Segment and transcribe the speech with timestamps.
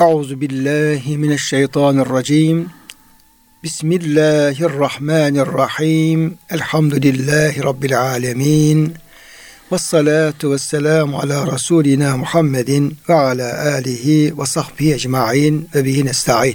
[0.00, 2.70] Euzu billahi mineşşeytanirracim.
[3.62, 6.38] Bismillahirrahmanirrahim.
[6.50, 8.94] Elhamdülillahi rabbil alamin.
[9.72, 9.94] Ves
[10.44, 16.54] vesselamu ala rasulina Muhammedin ve ala alihi ve sahbihi ecmaîn ve bihi nestaîn.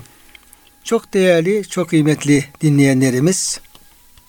[0.83, 3.59] Çok değerli, çok kıymetli dinleyenlerimiz,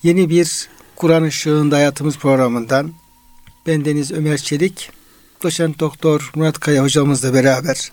[0.02, 2.92] yeni bir Kur'an ışığında hayatımız programından
[3.66, 4.90] bendeniz Ömer Çelik,
[5.42, 7.92] doçent doktor Murat Kaya hocamızla beraber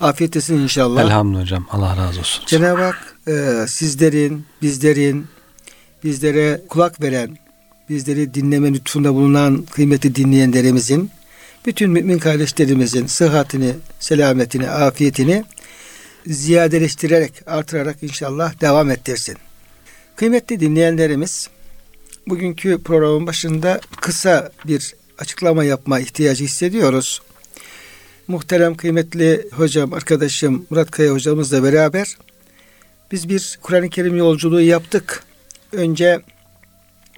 [0.00, 1.02] Afiyet olsun inşallah.
[1.02, 1.66] Elhamdülillah hocam.
[1.70, 2.44] Allah razı olsun.
[2.46, 5.26] Cenab-ı Hak e, sizlerin, bizlerin,
[6.04, 7.38] bizlere kulak veren,
[7.88, 11.10] bizleri dinleme lütfunda bulunan kıymetli dinleyenlerimizin,
[11.66, 15.44] bütün mümin kardeşlerimizin sıhhatini, selametini, afiyetini
[16.26, 19.36] ziyadeleştirerek, artırarak inşallah devam ettirsin.
[20.16, 21.48] Kıymetli dinleyenlerimiz,
[22.28, 27.22] bugünkü programın başında kısa bir açıklama yapma ihtiyacı hissediyoruz.
[28.28, 32.16] Muhterem kıymetli hocam, arkadaşım Murat Kaya hocamızla beraber
[33.12, 35.22] biz bir Kur'an-ı Kerim yolculuğu yaptık.
[35.72, 36.20] Önce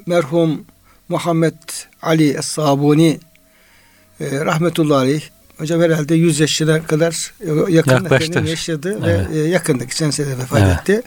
[0.07, 0.65] merhum
[1.09, 1.55] Muhammed
[2.03, 3.21] Ali Es-Sabuni
[4.21, 5.23] e, rahmetullahi aleyh
[5.59, 7.35] hocam herhalde 100 yaşına kadar
[7.69, 9.31] yakın efendim yaşadı evet.
[9.31, 10.81] ve e, yakında geçen sene vefat evet.
[10.81, 11.03] etti.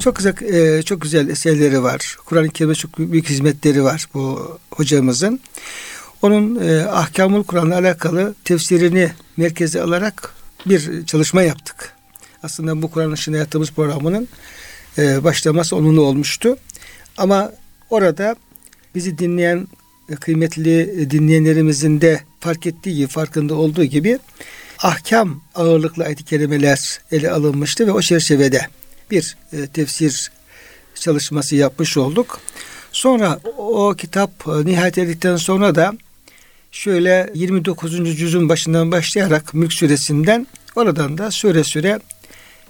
[0.00, 2.16] Çok güzel e, çok güzel eserleri var.
[2.24, 5.40] Kur'an-ı Kerim'e çok büyük hizmetleri var bu hocamızın.
[6.22, 10.34] Onun e, Ahkamul Kur'an'la alakalı tefsirini merkeze alarak
[10.66, 11.92] bir çalışma yaptık.
[12.42, 14.28] Aslında bu Kur'an ışığında yaptığımız programının
[14.98, 16.56] e, başlaması onunla olmuştu.
[17.16, 17.52] Ama
[17.90, 18.36] orada
[18.94, 19.68] bizi dinleyen
[20.08, 24.18] e, kıymetli dinleyenlerimizin de fark ettiği farkında olduğu gibi
[24.82, 28.66] ahkam ağırlıklı ayet-i kerimeler ele alınmıştı ve o çerçevede
[29.10, 30.30] bir e, tefsir
[30.94, 32.40] çalışması yapmış olduk.
[32.92, 35.92] Sonra o, o kitap e, nihayet edildikten sonra da
[36.76, 38.16] şöyle 29.
[38.18, 42.00] cüzün başından başlayarak Mülk suresinden oradan da süre süre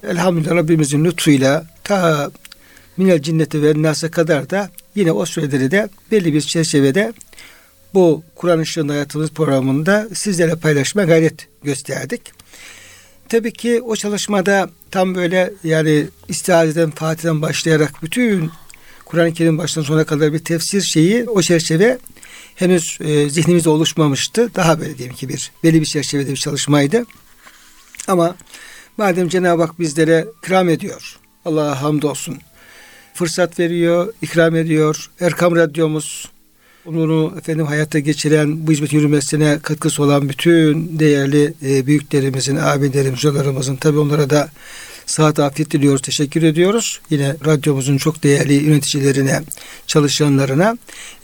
[0.09, 2.31] elhamdülillah Rabbimizin lütfuyla ta
[2.97, 7.13] minel cinneti ve nasa kadar da yine o süreleri de belli bir çerçevede
[7.93, 12.21] bu Kur'an ışığında hayatımız programında sizlere paylaşma gayret gösterdik.
[13.29, 18.51] Tabii ki o çalışmada tam böyle yani istihadeden Fatih'den başlayarak bütün
[19.05, 21.97] Kur'an-ı Kerim baştan sona kadar bir tefsir şeyi o çerçeve
[22.57, 24.55] henüz e, zihnimizde oluşmamıştı.
[24.55, 27.05] Daha böyle diyelim ki bir belli bir çerçevede bir çalışmaydı.
[28.07, 28.35] Ama
[28.97, 31.19] madem Cenab-ı Hak bizlere ikram ediyor.
[31.45, 32.37] Allah'a hamdolsun.
[33.13, 35.09] Fırsat veriyor, ikram ediyor.
[35.19, 36.29] Erkam Radyomuz
[36.85, 43.75] onu efendim hayata geçiren, bu hizmet yürümesine katkısı olan bütün değerli e, büyüklerimizin, abilerimizin, hocalarımızın
[43.75, 44.49] tabi onlara da
[45.05, 46.99] saat afiyet diliyoruz, teşekkür ediyoruz.
[47.09, 49.41] Yine radyomuzun çok değerli yöneticilerine,
[49.87, 50.77] çalışanlarına.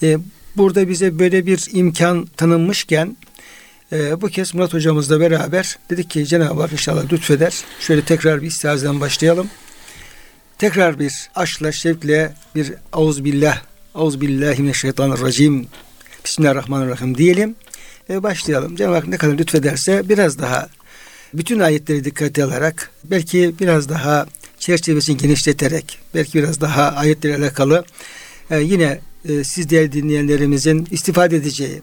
[0.04, 0.18] E,
[0.58, 3.18] burada bize böyle bir imkan tanınmışken
[3.92, 7.64] e, bu kez Murat hocamızla beraber dedik ki Cenab-ı Hak inşallah lütfeder.
[7.80, 9.48] Şöyle tekrar bir istihazdan başlayalım.
[10.58, 13.62] Tekrar bir aşkla, şevkle bir auzubillah,
[13.96, 15.68] auzubillahimineşşeytanirracim
[16.26, 17.56] Bismillahirrahmanirrahim diyelim
[18.10, 18.76] ve başlayalım.
[18.76, 20.70] Cenab-ı Hak ne kadar lütfederse biraz daha
[21.34, 24.26] bütün ayetleri dikkate alarak belki biraz daha
[24.60, 27.86] çerçevesini genişleterek belki biraz daha ayetlerle alakalı
[28.52, 31.82] e, yine e, siz değerli dinleyenlerimizin istifade edeceği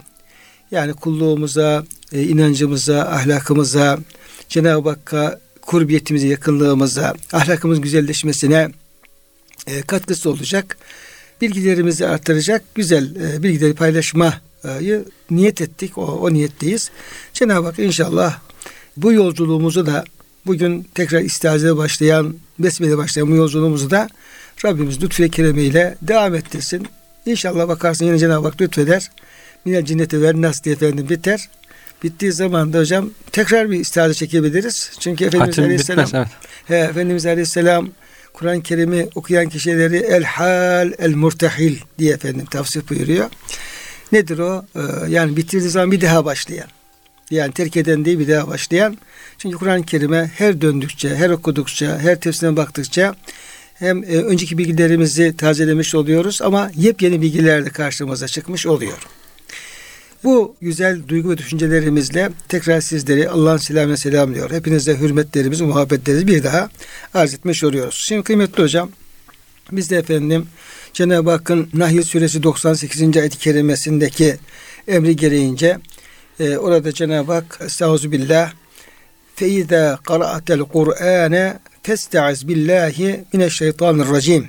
[0.71, 3.99] yani kulluğumuza, e, inancımıza, ahlakımıza,
[4.49, 8.69] Cenab-ı Hakk'a kurbiyetimize, yakınlığımıza, ahlakımız güzelleşmesine
[9.67, 10.78] e, katkısı olacak.
[11.41, 15.99] Bilgilerimizi artıracak güzel e, bilgileri paylaşmayı niyet ettik.
[15.99, 16.91] O, o niyetteyiz.
[17.33, 18.39] Cenab-ı Hak inşallah
[18.97, 20.05] bu yolculuğumuzu da
[20.47, 24.09] bugün tekrar istihazede başlayan, besmele başlayan bu yolculuğumuzu da
[24.65, 26.87] Rabbimiz lütfü keremiyle devam ettirsin.
[27.27, 29.11] İnşallah bakarsın yine Cenab-ı Hak lütfeder.
[29.65, 31.49] Minel cinneti ver nas diye efendim biter.
[32.03, 34.91] Bittiği zaman da hocam tekrar bir istihaze çekebiliriz.
[35.01, 36.28] Çünkü Efendimiz Hatim Aleyhisselam bitmez,
[36.65, 37.91] he, Efendimiz Aleyhisselam
[38.33, 43.31] Kur'an-ı Kerim'i okuyan kişileri el hal el murtahil diye efendim tavsiye buyuruyor.
[44.13, 44.65] Nedir o?
[44.77, 46.69] Ee, yani bitirdiği zaman bir daha başlayan.
[47.31, 48.99] Yani terk eden değil bir daha başlayan.
[49.39, 53.15] Çünkü Kur'an-ı Kerim'e her döndükçe, her okudukça, her tefsirine baktıkça
[53.80, 58.98] hem e, önceki bilgilerimizi tazelemiş oluyoruz ama yepyeni bilgilerle karşımıza çıkmış oluyor.
[60.24, 64.50] Bu güzel duygu ve düşüncelerimizle tekrar sizleri Allah'ın selamına selamlıyor.
[64.50, 66.71] Hepinize hürmetlerimizi, muhabbetlerimizi bir daha
[67.15, 68.04] arz etmiş oluyoruz.
[68.09, 68.91] Şimdi kıymetli hocam
[69.72, 70.47] biz de efendim
[70.92, 73.16] Cenab-ı Hakk'ın Nahl Suresi 98.
[73.16, 74.36] ayet-i kerimesindeki
[74.88, 75.78] emri gereğince
[76.41, 78.53] e, orada Cenab-ı Hak Estağfirullah
[79.34, 84.48] Feiza qara'atel Kur'ane Testaiz billahi mineşşeytanirracim.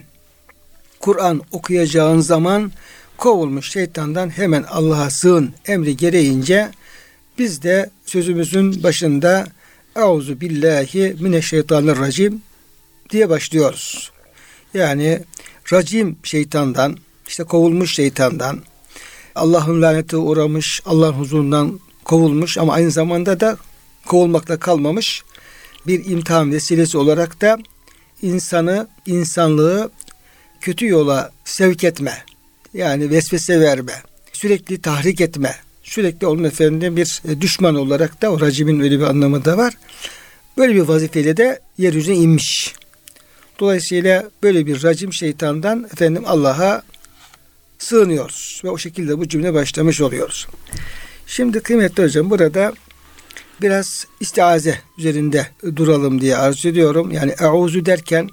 [0.99, 2.71] Kur'an okuyacağın zaman
[3.17, 6.71] kovulmuş şeytandan hemen Allah'a sığın emri gereğince
[7.37, 9.47] biz de sözümüzün başında
[9.95, 12.41] Euzu billahi mineşşeytanirracim
[13.09, 14.11] diye başlıyoruz.
[14.73, 15.19] Yani
[15.73, 16.97] racim şeytandan,
[17.27, 18.59] işte kovulmuş şeytandan,
[19.35, 23.57] Allah'ın lanete uğramış, Allah'ın huzurundan kovulmuş ama aynı zamanda da
[24.05, 25.23] kovulmakla kalmamış
[25.87, 27.57] bir imtihan vesilesi olarak da
[28.21, 29.91] insanı, insanlığı
[30.61, 32.13] kötü yola sevk etme,
[32.73, 33.93] yani vesvese verme,
[34.33, 39.03] sürekli tahrik etme, sürekli onun efendim bir e, düşman olarak da o racimin öyle bir
[39.03, 39.73] anlamı da var.
[40.57, 42.73] Böyle bir vazifeyle de yeryüzüne inmiş.
[43.59, 46.83] Dolayısıyla böyle bir racim şeytandan efendim Allah'a
[47.79, 50.47] sığınıyoruz ve o şekilde bu cümle başlamış oluyoruz.
[51.27, 52.73] Şimdi kıymetli hocam burada
[53.61, 57.11] biraz istiaze üzerinde duralım diye arzu ediyorum.
[57.11, 58.29] Yani euzu derken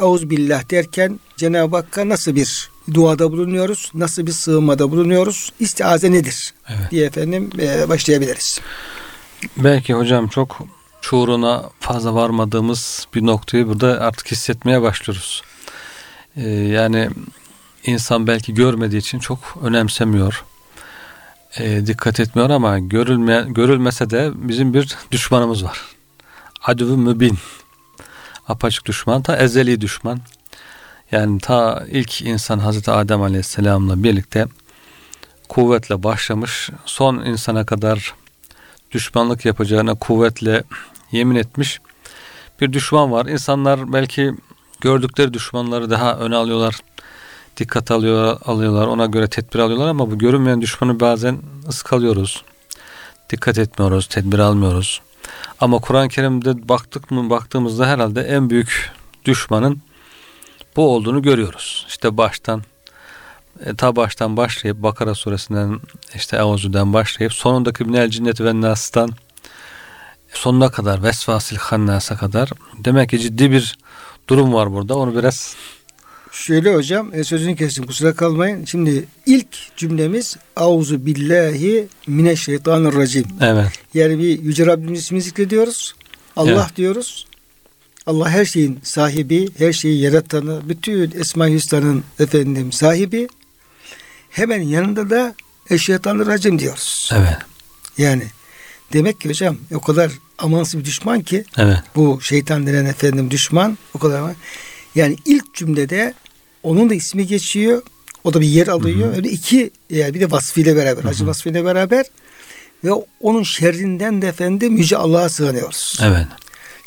[0.00, 3.90] Euz billah derken Cenab-ı Hakk'a nasıl bir duada bulunuyoruz?
[3.94, 5.52] Nasıl bir sığınmada bulunuyoruz?
[5.60, 6.54] İstiaze nedir?
[6.68, 6.90] Evet.
[6.90, 8.60] diye efendim e, başlayabiliriz.
[9.56, 10.58] Belki hocam çok
[11.00, 15.42] şuuruna fazla varmadığımız bir noktayı burada artık hissetmeye başlıyoruz.
[16.36, 17.08] Ee, yani
[17.84, 20.44] insan belki görmediği için çok önemsemiyor.
[21.56, 25.80] E, dikkat etmiyor ama görülme, görülmese de bizim bir düşmanımız var.
[26.62, 27.38] Adüvü mübin.
[28.48, 30.20] Apaçık düşman, ta ezeli düşman.
[31.12, 34.46] Yani ta ilk insan Hazreti Adem Aleyhisselam'la birlikte
[35.48, 36.70] kuvvetle başlamış.
[36.84, 38.14] Son insana kadar
[38.90, 40.62] düşmanlık yapacağına kuvvetle
[41.12, 41.80] yemin etmiş.
[42.60, 43.26] Bir düşman var.
[43.26, 44.34] İnsanlar belki
[44.80, 46.80] gördükleri düşmanları daha öne alıyorlar.
[47.58, 48.86] Dikkat alıyor, alıyorlar.
[48.86, 51.38] Ona göre tedbir alıyorlar ama bu görünmeyen düşmanı bazen
[51.68, 52.44] ıskalıyoruz.
[53.30, 55.00] Dikkat etmiyoruz, tedbir almıyoruz.
[55.60, 58.92] Ama Kur'an-ı Kerim'de baktık mı baktığımızda herhalde en büyük
[59.24, 59.82] düşmanın
[60.76, 61.86] bu olduğunu görüyoruz.
[61.88, 62.62] İşte baştan
[63.64, 65.80] e, ta baştan başlayıp Bakara suresinden
[66.14, 69.10] işte Euzü'den başlayıp sonundaki minel cinnet ve nas'tan
[70.32, 73.78] sonuna kadar vesvasil hannasa kadar demek ki ciddi bir
[74.28, 74.94] durum var burada.
[74.96, 75.56] Onu biraz
[76.38, 78.64] Şöyle hocam e, sözünü kestim kusura kalmayın.
[78.64, 83.26] Şimdi ilk cümlemiz Auzu billahi mineşşeytanirracim.
[83.40, 83.66] Evet.
[83.94, 85.94] Yani bir yüce Rabbimiz ismini zikrediyoruz.
[86.36, 86.76] Allah evet.
[86.76, 87.26] diyoruz.
[88.06, 93.28] Allah her şeyin sahibi, her şeyi yaratanı, bütün Esma-i Hüsna'nın efendim sahibi.
[94.30, 95.34] Hemen yanında da
[95.70, 97.10] eşşeytanı racim diyoruz.
[97.12, 97.36] Evet.
[97.98, 98.24] Yani
[98.92, 101.78] demek ki hocam o kadar amansız bir düşman ki evet.
[101.96, 104.32] bu şeytan denen efendim düşman o kadar
[104.94, 106.14] yani ilk cümlede
[106.68, 107.82] onun da ismi geçiyor.
[108.24, 109.08] O da bir yer alıyor.
[109.08, 109.16] Hı hı.
[109.16, 111.10] Öyle iki yani bir de vasfıyla beraber, hı hı.
[111.10, 112.06] acı vasfıyla beraber
[112.84, 115.98] ve onun şerrinden de efendim yüce Allah'a sığınıyoruz.
[116.02, 116.26] Evet.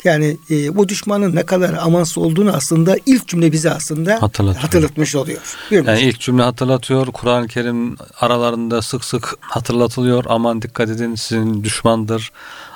[0.04, 5.40] Yani e, bu düşmanın ne kadar amansız olduğunu aslında ilk cümle bize aslında hatırlatmış oluyor.
[5.70, 7.06] Buyurun yani ilk cümle hatırlatıyor.
[7.06, 10.24] Kur'an-ı Kerim aralarında sık sık hatırlatılıyor.
[10.28, 12.32] Aman dikkat edin sizin düşmandır.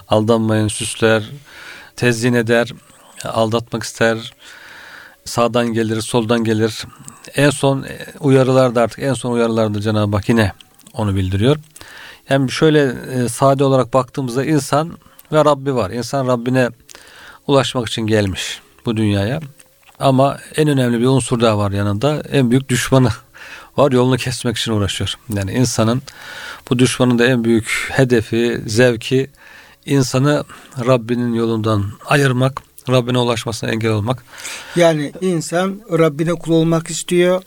[0.08, 1.30] Aldanmayın süsler,
[1.96, 2.72] tezyin eder,
[3.24, 4.34] aldatmak ister,
[5.26, 6.84] sağdan gelir, soldan gelir.
[7.34, 10.52] En son e, uyarılarda artık en son uyarılarda Cenab-ı Hak yine
[10.94, 11.56] onu bildiriyor.
[12.28, 14.92] Yani şöyle e, sade olarak baktığımızda insan
[15.32, 15.90] ve Rabbi var.
[15.90, 16.70] İnsan Rabbine
[17.46, 19.40] ulaşmak için gelmiş bu dünyaya.
[19.98, 22.22] Ama en önemli bir unsur daha var yanında.
[22.32, 23.08] En büyük düşmanı
[23.76, 23.92] var.
[23.92, 25.14] Yolunu kesmek için uğraşıyor.
[25.34, 26.02] Yani insanın
[26.70, 29.30] bu düşmanın da en büyük hedefi, zevki
[29.86, 30.44] insanı
[30.86, 34.24] Rabbinin yolundan ayırmak, Rabbine ulaşmasına engel olmak.
[34.76, 37.42] Yani insan Rabbine kul olmak istiyor.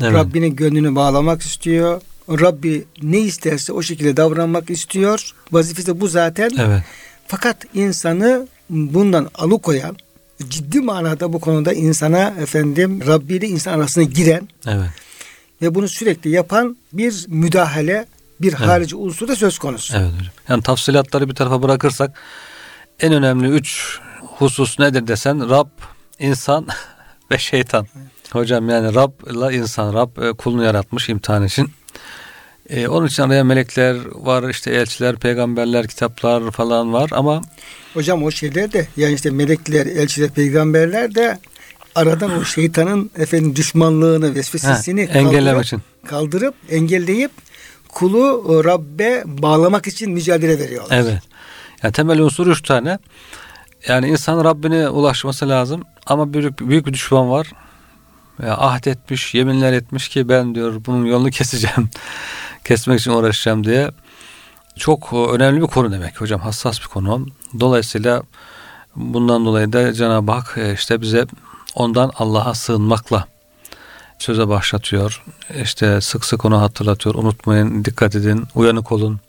[0.00, 0.12] Evet.
[0.12, 2.00] Rabbine gönlünü bağlamak istiyor.
[2.28, 5.32] Rabbi ne isterse o şekilde davranmak istiyor.
[5.52, 6.50] Vazifesi bu zaten.
[6.58, 6.82] Evet.
[7.26, 9.96] Fakat insanı bundan alıkoyan
[10.48, 14.90] ciddi manada bu konuda insana efendim Rabbi ile insan arasına giren evet.
[15.62, 18.06] ve bunu sürekli yapan bir müdahale
[18.40, 18.60] bir evet.
[18.60, 19.96] harici unsur da söz konusu.
[19.96, 20.32] Evet hocam.
[20.48, 22.20] Yani tafsilatları bir tarafa bırakırsak
[23.00, 23.98] en önemli üç
[24.38, 25.68] husus nedir desen Rab,
[26.18, 26.66] insan
[27.30, 27.86] ve şeytan.
[28.32, 31.70] Hocam yani Rab ile insan, Rab e, kulunu yaratmış imtihan için.
[32.70, 37.42] Ee, onun için araya melekler var, işte elçiler, peygamberler, kitaplar falan var ama
[37.94, 41.38] Hocam o şeyler de yani işte melekler, elçiler, peygamberler de
[41.94, 47.30] aradan o şeytanın efendim düşmanlığını, vesvesesini engellemek için kaldırıp engelleyip
[47.88, 50.98] kulu Rabbe bağlamak için mücadele veriyorlar.
[50.98, 51.22] Evet.
[51.82, 52.98] Yani temel unsur üç tane.
[53.86, 57.52] Yani insan Rabbine ulaşması lazım ama büyük, büyük bir düşman var.
[58.42, 61.90] Ya ahd etmiş, yeminler etmiş ki ben diyor bunun yolunu keseceğim.
[62.64, 63.90] Kesmek için uğraşacağım diye.
[64.76, 66.40] Çok önemli bir konu demek hocam.
[66.40, 67.26] Hassas bir konu.
[67.60, 68.22] Dolayısıyla
[68.96, 71.26] bundan dolayı da Cenab-ı Hak e, işte bize
[71.74, 73.26] ondan Allah'a sığınmakla
[74.18, 75.24] söze başlatıyor.
[75.62, 77.14] İşte sık sık onu hatırlatıyor.
[77.14, 79.20] Unutmayın, dikkat edin, uyanık olun.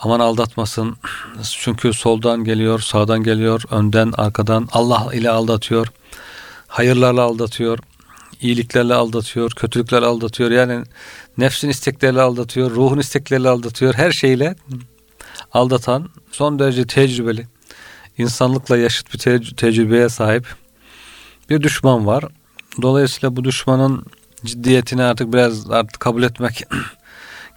[0.00, 0.96] Aman aldatmasın.
[1.58, 5.86] Çünkü soldan geliyor, sağdan geliyor, önden, arkadan Allah ile aldatıyor.
[6.66, 7.78] Hayırlarla aldatıyor.
[8.40, 10.50] iyiliklerle aldatıyor, kötülüklerle aldatıyor.
[10.50, 10.84] Yani
[11.38, 13.94] nefsin istekleriyle aldatıyor, ruhun istekleriyle aldatıyor.
[13.94, 14.56] Her şeyle
[15.52, 17.46] aldatan son derece tecrübeli,
[18.18, 20.46] insanlıkla yaşıt bir te- tecrübeye sahip
[21.50, 22.24] bir düşman var.
[22.82, 24.06] Dolayısıyla bu düşmanın
[24.44, 26.62] ciddiyetini artık biraz artık kabul etmek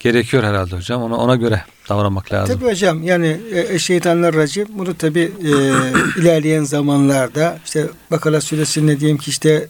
[0.03, 1.03] gerekiyor herhalde hocam.
[1.03, 2.55] Ona ona göre davranmak lazım.
[2.59, 5.49] Tabii hocam yani e, şeytanlar racim bunu tabii e,
[6.21, 9.67] ilerleyen zamanlarda işte Bakara suresinde diyelim ki işte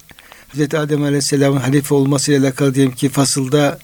[0.53, 0.61] Hz.
[0.61, 3.79] Adem Aleyhisselam'ın halife olmasıyla alakalı diyelim ki fasılda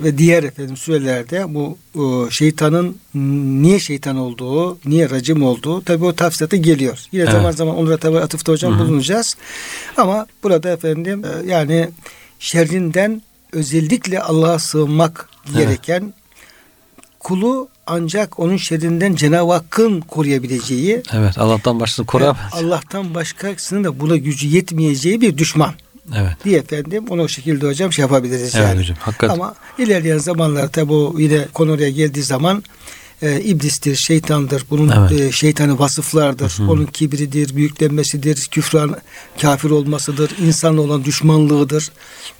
[0.00, 2.96] ve diğer efendim sürelerde bu o, şeytanın
[3.62, 6.98] niye şeytan olduğu, niye racim olduğu tabi o tafsilatı geliyor.
[7.12, 7.32] Yine Evet.
[7.32, 8.88] zaman zaman onlara tabi atıfta hocam Hı hı.
[8.88, 9.36] bulunacağız.
[9.96, 11.88] Ama burada efendim e, yani
[12.38, 15.66] şerrinden özellikle Allah'a sığınmak Evet.
[15.66, 16.14] gereken
[17.20, 22.52] kulu ancak onun şerrinden Cenab-ı Hakk'ın koruyabileceği Evet Allah'tan başkasını koruyamaz.
[22.52, 25.74] Allah'tan başkasının da buna gücü yetmeyeceği bir düşman
[26.16, 26.32] Evet.
[26.44, 28.80] diye efendim onu o şekilde hocam şey yapabiliriz Evet yani.
[28.80, 28.96] hocam.
[29.00, 29.34] Hakikaten.
[29.34, 32.62] Ama ilerleyen zamanlarda tabi bu yine konu oraya geldiği zaman
[33.22, 34.64] e, iblistir, şeytandır.
[34.70, 35.20] Bunun Evet.
[35.20, 36.50] e, şeytanı vasıflardır.
[36.50, 36.70] Hı hı.
[36.70, 38.96] Onun kibridir, büyüklenmesidir, küfran,
[39.40, 41.90] kafir olmasıdır, insanla olan düşmanlığıdır.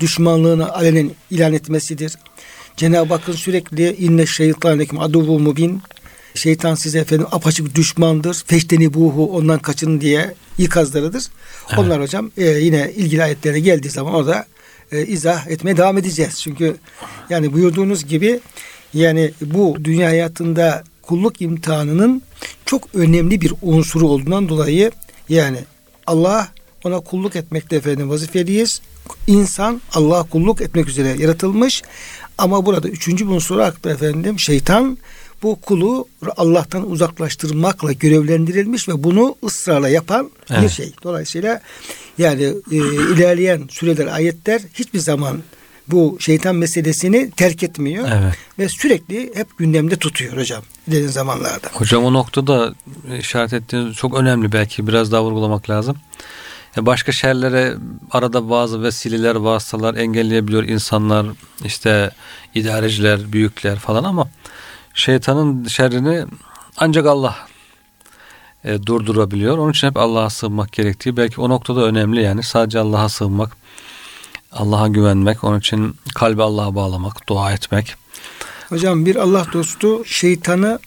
[0.00, 2.12] Düşmanlığını alenen ilan etmesidir.
[2.78, 5.82] Cenab-ı Hakk'ın sürekli inne şeytanekum aduvu mubin
[6.35, 8.44] Şeytan size efendim apaçık düşmandır.
[8.47, 11.26] Feşteni buhu ondan kaçın diye ikazlarıdır.
[11.68, 11.78] Evet.
[11.78, 14.47] Onlar hocam e, yine ilgili ayetlere geldiği zaman orada
[14.92, 16.40] e, izah etmeye devam edeceğiz.
[16.40, 16.76] Çünkü
[17.30, 18.40] yani buyurduğunuz gibi
[18.94, 22.23] yani bu dünya hayatında kulluk imtihanının
[22.66, 24.90] çok önemli bir unsuru olduğundan dolayı
[25.28, 25.58] yani
[26.06, 26.49] Allah
[26.85, 28.80] ona kulluk etmekte efendim vazifeliyiz.
[29.26, 31.82] İnsan Allah'a kulluk etmek üzere yaratılmış.
[32.38, 34.99] Ama burada üçüncü bir unsur aklı efendim şeytan
[35.42, 40.71] bu kulu Allah'tan uzaklaştırmakla görevlendirilmiş ve bunu ısrarla yapan bir Evet.
[40.71, 40.92] şey.
[41.02, 41.61] Dolayısıyla
[42.18, 42.42] yani
[42.73, 42.76] e,
[43.14, 45.42] ilerleyen süreler ayetler hiçbir zaman
[45.88, 48.35] bu şeytan meselesini terk etmiyor Evet.
[48.59, 51.68] ve sürekli hep gündemde tutuyor hocam ilerleyen zamanlarda.
[51.73, 52.75] Hocam o noktada
[53.18, 55.97] işaret ettiğiniz çok önemli belki biraz daha vurgulamak lazım.
[56.78, 57.75] Ya Başka şerlere
[58.11, 61.26] arada bazı vesileler, vasıtalar engelleyebiliyor insanlar,
[61.64, 62.11] işte
[62.54, 64.28] idareciler, büyükler falan ama
[64.94, 66.25] şeytanın şerrini
[66.76, 67.37] ancak Allah
[68.64, 69.58] e, durdurabiliyor.
[69.58, 73.56] Onun için hep Allah'a sığınmak gerektiği belki o noktada önemli yani sadece Allah'a sığınmak,
[74.52, 77.94] Allah'a güvenmek, onun için kalbi Allah'a bağlamak, dua etmek.
[78.68, 80.78] Hocam bir Allah dostu şeytanı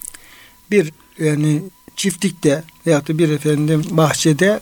[0.71, 1.61] bir yani
[1.95, 4.59] çiftlikte veyahut da bir efendim bahçede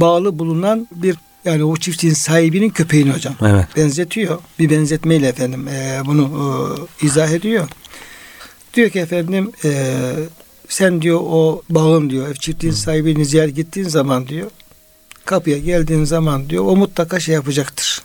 [0.00, 3.66] bağlı bulunan bir yani o çiftliğin sahibinin köpeğini hocam Evet.
[3.76, 4.38] benzetiyor.
[4.58, 6.30] Bir benzetmeyle efendim e, bunu
[7.02, 7.68] e, izah ediyor.
[8.74, 9.92] Diyor ki efendim e,
[10.68, 14.50] sen diyor o bağın diyor çiftliğin sahibini ziyaret gittiğin zaman diyor
[15.24, 18.02] kapıya geldiğin zaman diyor o mutlaka şey yapacaktır.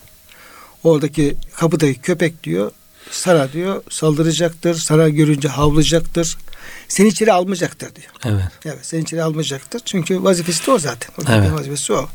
[0.84, 2.72] Oradaki kapıdaki köpek diyor
[3.12, 4.76] sana diyor saldıracaktır.
[4.76, 6.38] Sana görünce havlayacaktır.
[6.88, 8.12] Seni içeri almayacaktır diyor.
[8.26, 8.44] Evet.
[8.66, 9.82] Evet seni içeri almayacaktır.
[9.86, 11.10] Çünkü vazifesi de o zaten.
[11.18, 11.52] O Evet.
[11.54, 12.10] vazifesi o.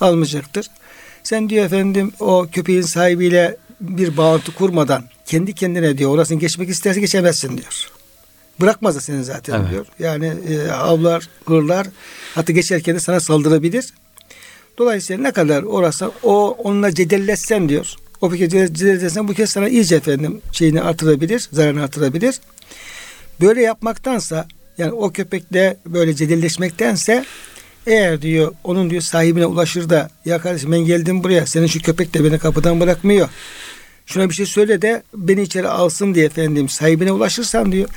[0.00, 0.66] Almayacaktır.
[1.22, 7.00] Sen diyor efendim o köpeğin sahibiyle bir bağlantı kurmadan kendi kendine diyor orasını geçmek isterse
[7.00, 7.90] geçemezsin diyor.
[8.60, 9.70] Bırakmaz da seni zaten Evet.
[9.70, 9.86] diyor.
[9.98, 11.86] Yani e, avlar, hırlar
[12.34, 13.92] hatta geçerken de sana saldırabilir.
[14.78, 17.94] Dolayısıyla ne kadar orası o onunla cedelleşsen diyor.
[18.20, 22.40] O bir kez cedelleşsen bu kez sana iyice efendim şeyini artırabilir, zararını artırabilir.
[23.40, 24.46] Böyle yapmaktansa
[24.78, 27.24] yani o köpekle böyle cedelleşmektense
[27.86, 32.14] eğer diyor onun diyor sahibine ulaşır da ya kardeşim ben geldim buraya senin şu köpek
[32.14, 33.28] de beni kapıdan bırakmıyor.
[34.06, 37.88] Şuna bir şey söyle de beni içeri alsın diye efendim sahibine ulaşırsan diyor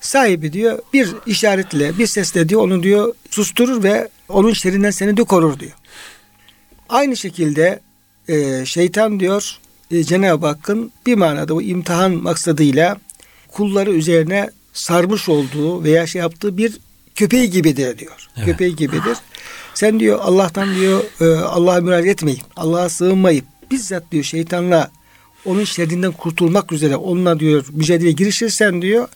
[0.00, 5.24] sahibi diyor bir işaretle bir sesle diyor onu diyor susturur ve onun şerrinden seni de
[5.24, 5.72] korur diyor.
[6.88, 7.80] Aynı şekilde
[8.28, 9.58] e, şeytan diyor
[9.90, 12.96] e, Cenab-ı Hakk'ın bir manada bu imtihan maksadıyla
[13.52, 16.78] kulları üzerine sarmış olduğu veya şey yaptığı bir
[17.14, 18.28] köpeği gibidir diyor.
[18.36, 18.46] Evet.
[18.46, 19.16] Köpeği gibidir.
[19.74, 24.90] Sen diyor Allah'tan diyor e, Allah'a müracaat etmeyip Allah'a sığınmayıp bizzat diyor şeytanla
[25.44, 29.08] onun şerrinden kurtulmak üzere onunla diyor mücadeleye girişirsen diyor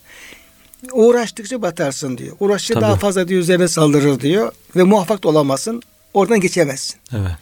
[0.93, 2.37] uğraştıkça batarsın diyor.
[2.41, 2.83] Uğraştıkça Tabii.
[2.83, 5.83] daha fazla diyor üzerine saldırır diyor ve muvaffak da olamazsın.
[6.15, 6.97] Oradan geçemezsin.
[7.13, 7.33] Evet.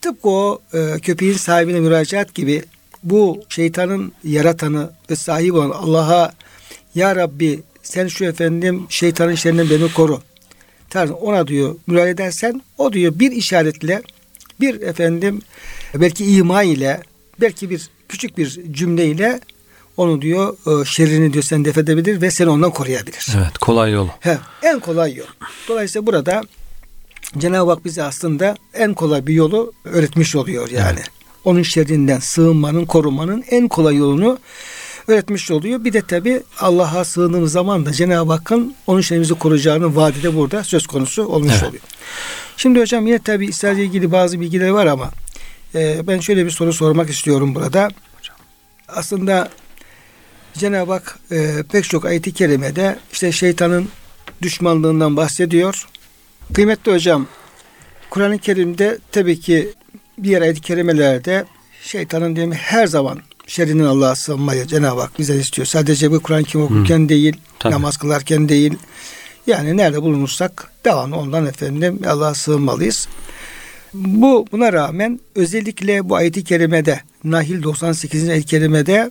[0.00, 2.62] Tıpkı o e, köpeğin sahibine müracaat gibi
[3.02, 6.32] bu şeytanın yaratanı ve sahibi olan Allah'a
[6.98, 10.20] Ya Rabbi sen şu efendim şeytanın şerrinden beni koru.
[10.90, 14.02] Tarzı ona diyor müracaat edersen o diyor bir işaretle
[14.60, 15.42] bir efendim
[15.94, 17.00] belki ima ile
[17.40, 19.40] belki bir küçük bir cümleyle
[19.96, 23.26] onu diyor e, şerrini diyor sen def edebilir ve seni ondan koruyabilir.
[23.36, 23.58] Evet.
[23.58, 24.10] Kolay yolu.
[24.20, 25.26] He, en kolay yol.
[25.68, 26.42] Dolayısıyla burada
[27.38, 31.00] Cenab-ı Hak bize aslında en kolay bir yolu öğretmiş oluyor yani.
[31.44, 34.38] Onun şerrinden sığınmanın, korumanın en kolay yolunu
[35.08, 35.84] öğretmiş oluyor.
[35.84, 40.64] Bir de tabi Allah'a sığındığımız zaman da Cenab-ı Hakk'ın onun şerrimizi koruyacağının vaadi de burada
[40.64, 41.62] söz konusu olmuş Evet.
[41.62, 41.82] oluyor.
[42.56, 45.10] Şimdi hocam yine tabi İsrail'le ilgili bazı bilgiler var ama
[45.74, 47.88] e, ben şöyle bir soru sormak istiyorum burada.
[48.88, 49.48] Aslında
[50.54, 53.88] Cenab-ı Hak e, pek çok ayet-i kerimede işte şeytanın
[54.42, 55.88] düşmanlığından bahsediyor.
[56.54, 57.26] Kıymetli hocam,
[58.10, 59.72] Kur'an-ı Kerim'de tabii ki
[60.22, 61.44] diğer ayet-i kerimelerde
[61.82, 65.66] şeytanın diyelim her zaman şerrinden Allah'a sığınmayı Cenab-ı Hak bize istiyor.
[65.66, 67.74] Sadece bu Kur'an-ı Kerim okurken değil, Tabii.
[67.74, 68.74] namaz kılarken değil.
[69.46, 73.08] Yani nerede bulunursak devamlı ondan efendim Allah'a sığınmalıyız.
[73.94, 78.28] Bu buna rağmen özellikle bu ayet-i kerimede Nahil 98.
[78.28, 79.10] ayet-i kerimede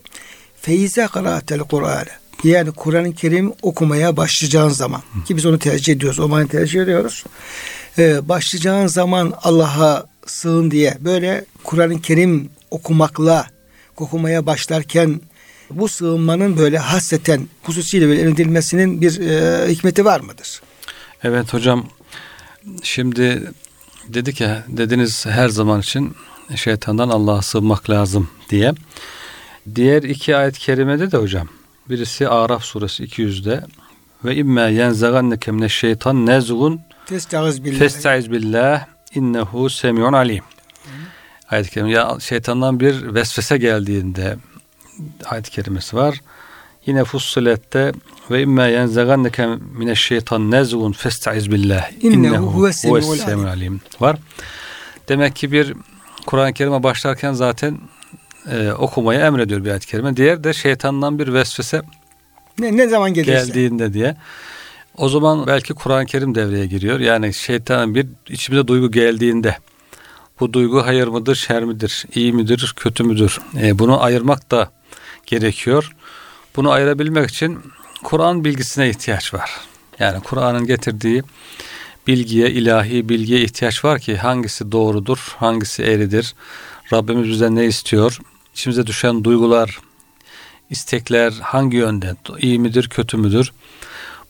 [0.61, 2.05] feize karaatel Kur'an
[2.43, 6.19] yani Kur'an-ı Kerim okumaya başlayacağın zaman ki biz onu tercih ediyoruz.
[6.19, 7.23] O manayı tercih ediyoruz.
[7.97, 13.47] Ee, başlayacağın zaman Allah'a sığın diye böyle Kur'an-ı Kerim okumakla
[14.01, 15.21] okumaya başlarken
[15.69, 20.61] bu sığınmanın böyle hasreten hususiyle böyle edilmesinin bir e, hikmeti var mıdır?
[21.23, 21.85] Evet hocam.
[22.83, 23.51] Şimdi
[24.07, 26.15] dedik ya dediniz her zaman için
[26.55, 28.73] şeytandan Allah'a sığınmak lazım diye.
[29.75, 31.47] Diğer iki ayet-i kerimede de hocam.
[31.89, 33.63] Birisi Araf suresi 200'de
[34.25, 37.79] ve imme yenzaganneke mineşşeytan nezgun Testaiz billah.
[37.79, 38.85] festaiz billah
[39.15, 40.43] innehu semiun alim.
[41.51, 44.37] Ayet-i kerime ya şeytandan bir vesvese geldiğinde
[45.25, 46.21] ayet-i kerimesi var.
[46.85, 47.91] Yine Fussilet'te
[48.31, 54.17] ve imme yenzaganneke mineşşeytan nezgun festaiz billah İnnehu huves semiul alim var.
[55.09, 55.73] Demek ki bir
[56.25, 57.77] Kur'an-ı Kerim'e başlarken zaten
[58.51, 60.17] e, okumayı emrediyor bir ayet-i kerime.
[60.17, 61.81] Diğer de şeytandan bir vesvese
[62.59, 63.31] Ne, ne zaman gelirse.
[63.31, 64.15] geldiğinde diye.
[64.97, 66.99] O zaman belki Kur'an-ı Kerim devreye giriyor.
[66.99, 69.57] Yani şeytanın bir içimize duygu geldiğinde
[70.39, 73.39] bu duygu hayır mıdır, şer midir, iyi midir, kötü müdür?
[73.61, 74.71] E, bunu ayırmak da
[75.25, 75.95] gerekiyor.
[76.55, 77.59] Bunu ayırabilmek için
[78.03, 79.51] Kur'an bilgisine ihtiyaç var.
[79.99, 81.23] Yani Kur'an'ın getirdiği
[82.07, 86.35] bilgiye, ilahi bilgiye ihtiyaç var ki hangisi doğrudur, hangisi eğridir,
[86.93, 88.19] Rabbimiz bizden ne istiyor,
[88.53, 89.79] içimize düşen duygular,
[90.69, 93.53] istekler hangi yönde, iyi midir, kötü müdür?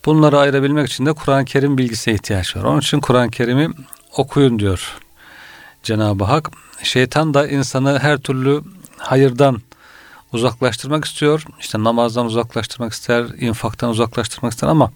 [0.04, 2.62] Bunları ayırabilmek için de Kur'an-ı Kerim bilgisine ihtiyaç var.
[2.62, 3.68] Onun için Kur'an-ı Kerim'i
[4.16, 4.98] okuyun diyor
[5.82, 6.50] Cenab-ı Hak.
[6.82, 8.62] Şeytan da insanı her türlü
[8.98, 9.62] hayırdan
[10.32, 11.44] uzaklaştırmak istiyor.
[11.60, 14.92] İşte namazdan uzaklaştırmak ister, infaktan uzaklaştırmak ister ama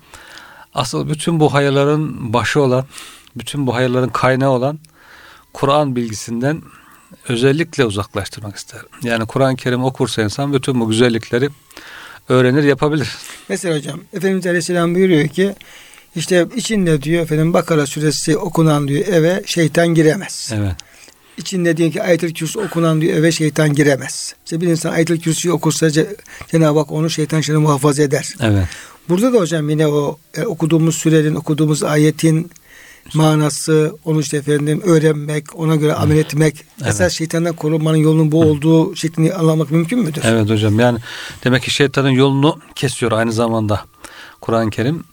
[0.75, 2.85] asıl bütün bu hayırların başı olan,
[3.37, 4.79] bütün bu hayırların kaynağı olan
[5.53, 6.63] Kur'an bilgisinden
[7.29, 8.81] özellikle uzaklaştırmak ister.
[9.03, 11.49] Yani Kur'an-ı Kerim okursa insan bütün bu güzellikleri
[12.29, 13.17] öğrenir, yapabilir.
[13.49, 15.55] Mesela hocam Efendimiz Aleyhisselam buyuruyor ki
[16.17, 20.51] işte içinde diyor efendim Bakara suresi okunan diyor eve şeytan giremez.
[20.55, 20.73] Evet.
[21.37, 24.35] İçinde diyor ki Ayet-el Kürsi okunan diyor eve şeytan giremez.
[24.45, 26.17] İşte bir insan Ayet-el Kürsi'yi okursa Ce-
[26.51, 28.35] Cenab-ı Hak onu şeytan şerrinden muhafaza eder.
[28.41, 28.65] Evet.
[29.09, 32.51] Burada da hocam yine o e, okuduğumuz sürenin, okuduğumuz ayetin
[33.15, 36.91] manası, onu işte efendim öğrenmek, ona göre amel etmek, Evet.
[36.91, 40.23] esas şeytandan korunmanın yolunun bu olduğu şeklini anlamak mümkün müdür?
[40.25, 40.99] Evet hocam yani
[41.45, 43.85] demek ki şeytanın yolunu kesiyor aynı zamanda.
[44.43, 45.05] Kur'an-ı Kerim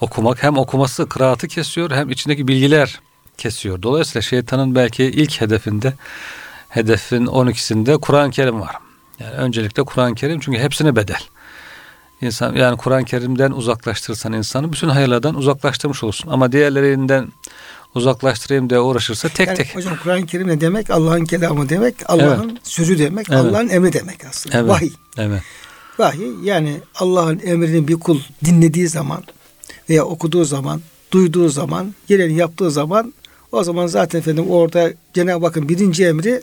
[0.00, 3.00] okumak hem okuması kıraatı kesiyor hem içindeki bilgiler
[3.38, 3.82] kesiyor.
[3.82, 5.94] Dolayısıyla şeytanın belki ilk hedefinde
[6.68, 8.76] hedefin 12'sinde Kur'an-ı Kerim var.
[9.20, 11.20] Yani öncelikle Kur'an-ı Kerim çünkü hepsine bedel.
[12.20, 16.30] İnsan yani Kur'an-ı Kerim'den uzaklaştırırsan insanı bütün hayırlardan uzaklaştırmış olursun.
[16.30, 17.28] Ama diğerlerinden
[17.94, 19.76] uzaklaştırayım diye uğraşırsa tek yani tek.
[19.76, 20.90] hocam Kur'an-ı Kerim ne demek?
[20.90, 23.40] Allah'ın kelamı demek, Allah'ın sözü demek, Evet.
[23.40, 24.58] Allah'ın emri demek aslında.
[24.58, 24.68] Evet.
[24.68, 24.92] Vahiy.
[25.18, 25.42] Evet.
[25.98, 29.22] Vahiy yani Allah'ın emrini bir kul dinlediği zaman
[29.90, 30.80] veya okuduğu zaman,
[31.12, 33.14] duyduğu zaman, geleni yaptığı zaman
[33.52, 36.42] o zaman zaten efendim orada Cenab-ı Hakk'ın birinci emri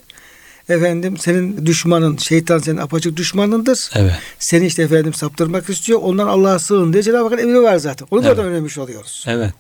[0.70, 3.90] efendim senin düşmanın, şeytan senin apaçık düşmanındır.
[3.96, 4.14] Evet.
[4.40, 6.00] Seni işte efendim saptırmak istiyor.
[6.04, 8.08] Ondan Allah'a sığın diye Cenab-ı Hakk'ın emri var zaten.
[8.12, 8.38] Onu da Evet.
[8.38, 9.26] oradan öğrenmiş oluyoruz.
[9.28, 9.54] Evet.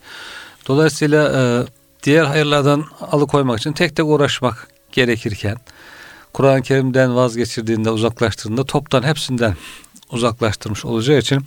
[0.67, 1.41] Dolayısıyla e,
[2.03, 5.57] diğer hayırlardan alıkoymak için tek tek uğraşmak gerekirken
[6.33, 9.55] Kur'an-ı Kerim'den vazgeçirdiğinde, uzaklaştırdığında toptan hepsinden
[10.13, 11.45] uzaklaştırmış olacağı için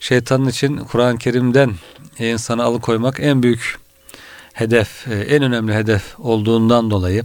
[0.00, 1.74] şeytanın için Kur'an-ı Kerim'den
[2.18, 3.78] insanı alıkoymak en büyük
[4.52, 7.24] hedef, e, en önemli hedef olduğundan dolayı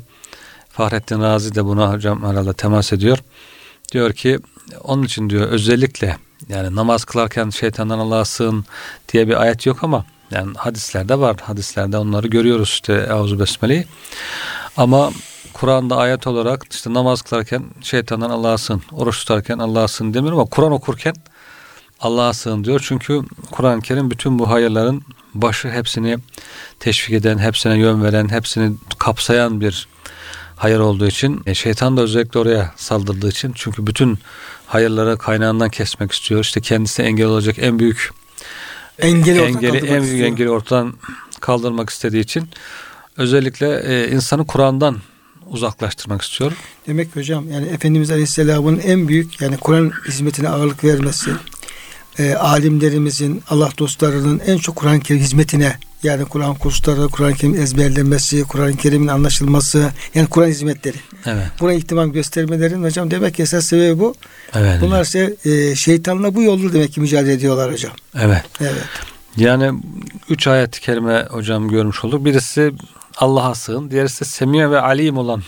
[0.70, 3.18] Fahrettin Razi de buna hocam herhalde temas ediyor.
[3.92, 4.40] Diyor ki
[4.84, 6.18] onun için diyor özellikle
[6.50, 8.66] yani namaz kılarken şeytandan Allah'a sığın
[9.14, 11.38] diye bir ayet yok ama yani hadislerde var.
[11.42, 13.86] Hadislerde onları görüyoruz işte Euzu Besmele'yi.
[14.78, 15.12] Ama
[15.60, 20.46] Kur'an'da ayet olarak işte namaz kılarken şeytandan Allah'a sığın, oruç tutarken Allah'a sığın demiyor ama
[20.46, 21.16] Kur'an okurken
[22.00, 22.82] Allah'a sığın diyor.
[22.88, 25.02] Çünkü Kur'an-ı Kerim bütün bu hayırların
[25.34, 26.18] başı hepsini
[26.80, 29.88] teşvik eden, hepsine yön veren, hepsini kapsayan bir
[30.56, 34.20] hayır olduğu için e, şeytan da özellikle oraya saldırdığı için çünkü bütün
[34.68, 36.42] hayırları kaynağından kesmek istiyor.
[36.42, 38.12] İşte kendisi engel olacak en büyük
[39.00, 40.94] engeli, engeli en büyük engeli ortadan
[41.40, 42.50] kaldırmak istediği için
[43.18, 44.98] özellikle e, insanı Kur'an'dan
[45.52, 46.52] uzaklaştırmak istiyor.
[46.88, 51.32] Demek ki hocam yani Efendimiz Aleyhisselam'ın en büyük yani Kur'an hizmetine ağırlık vermesi,
[52.20, 58.78] e, alimlerimizin, Allah dostlarının en çok Kur'an hizmetine yani Kur'an kursları, Kur'an-ı Kerim ezberlenmesi, Kur'an-ı
[58.78, 60.98] Kerim'in anlaşılması, yani Kur'an hizmetleri.
[61.26, 61.48] Evet.
[61.60, 64.16] Buna ihtimam göstermelerin hocam demek ki esas sebebi bu.
[64.56, 64.82] Evet.
[64.82, 67.92] Bunlar ise e, şeytanla bu yolda demek ki mücadele ediyorlar hocam.
[68.16, 68.44] Evet.
[68.62, 68.84] Evet.
[69.38, 69.82] Yani
[70.30, 72.26] üç ayet-i kerime hocam görmüş olduk.
[72.26, 72.72] Birisi
[73.18, 75.44] Allah'a sığın, diğerisi Semiye ve Alim olan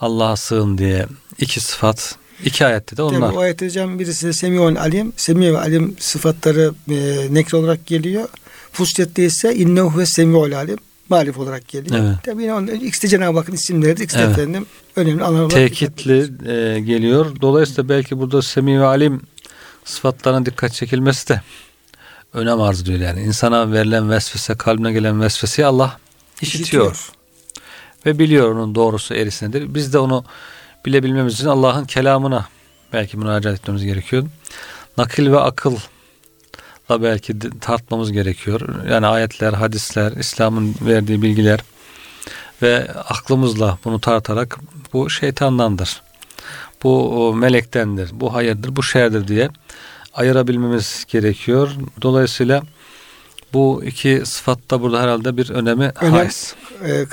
[0.00, 1.06] Allah'a sığın diye
[1.38, 3.20] iki sıfat İki ayette de onlar.
[3.20, 5.12] Tabii, o ayette hocam birisi Semiyon Alim.
[5.16, 8.28] Semiye ve Alim sıfatları e, nekre olarak geliyor.
[8.72, 12.04] Fussilet'te ise innehu ve Semiyon Alim marif olarak geliyor.
[12.04, 12.16] Evet.
[12.22, 14.38] Tabii yine onun, ikisi de Cenab-ı Hakk'ın isimleri ikisi evet.
[14.38, 15.50] efendim önemli anlamlar.
[15.50, 17.40] Tekitli e, geliyor.
[17.40, 19.20] Dolayısıyla belki burada Semi ve Alim
[19.84, 21.42] sıfatlarına dikkat çekilmesi de
[22.32, 23.22] önem arz ediyor yani.
[23.22, 25.98] insana verilen vesvese, kalbine gelen vesveseyi Allah
[26.44, 27.10] işitiyor.
[28.06, 29.74] Ve biliyor onun doğrusu erisindedir.
[29.74, 30.24] Biz de onu
[30.86, 32.48] bilebilmemiz için Allah'ın kelamına
[32.92, 34.26] belki müracaat etmemiz gerekiyor.
[34.98, 35.76] Nakil ve akıl
[36.88, 38.84] da belki tartmamız gerekiyor.
[38.90, 41.60] Yani ayetler, hadisler, İslam'ın verdiği bilgiler
[42.62, 44.58] ve aklımızla bunu tartarak
[44.92, 46.02] bu şeytandandır.
[46.82, 49.48] Bu melektendir, bu hayırdır, bu şerdir diye
[50.14, 51.70] ayırabilmemiz gerekiyor.
[52.02, 52.62] Dolayısıyla
[53.54, 56.54] bu iki sıfatta burada herhalde bir önemi Önem, haiz.
[56.84, 57.04] E, e,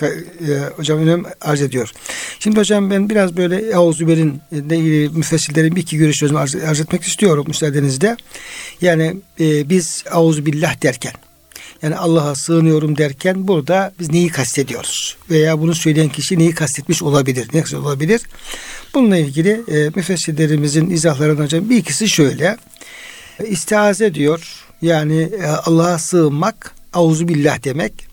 [0.75, 1.91] hocam önem arz ediyor.
[2.39, 7.03] Şimdi hocam ben biraz böyle Euzüber'in ile ilgili müfessirlerin bir iki görüş arz, arz etmek
[7.03, 8.17] istiyorum müsaadenizle.
[8.81, 11.13] Yani e, biz Euzubillah derken
[11.81, 15.17] yani Allah'a sığınıyorum derken burada biz neyi kastediyoruz?
[15.29, 17.47] Veya bunu söyleyen kişi neyi kastetmiş olabilir?
[17.53, 18.21] Ne olabilir?
[18.93, 22.57] Bununla ilgili e, müfessirlerimizin izahlarından hocam bir ikisi şöyle.
[23.47, 28.07] İstiaze diyor yani e, Allah'a sığınmak, auzu billah demek.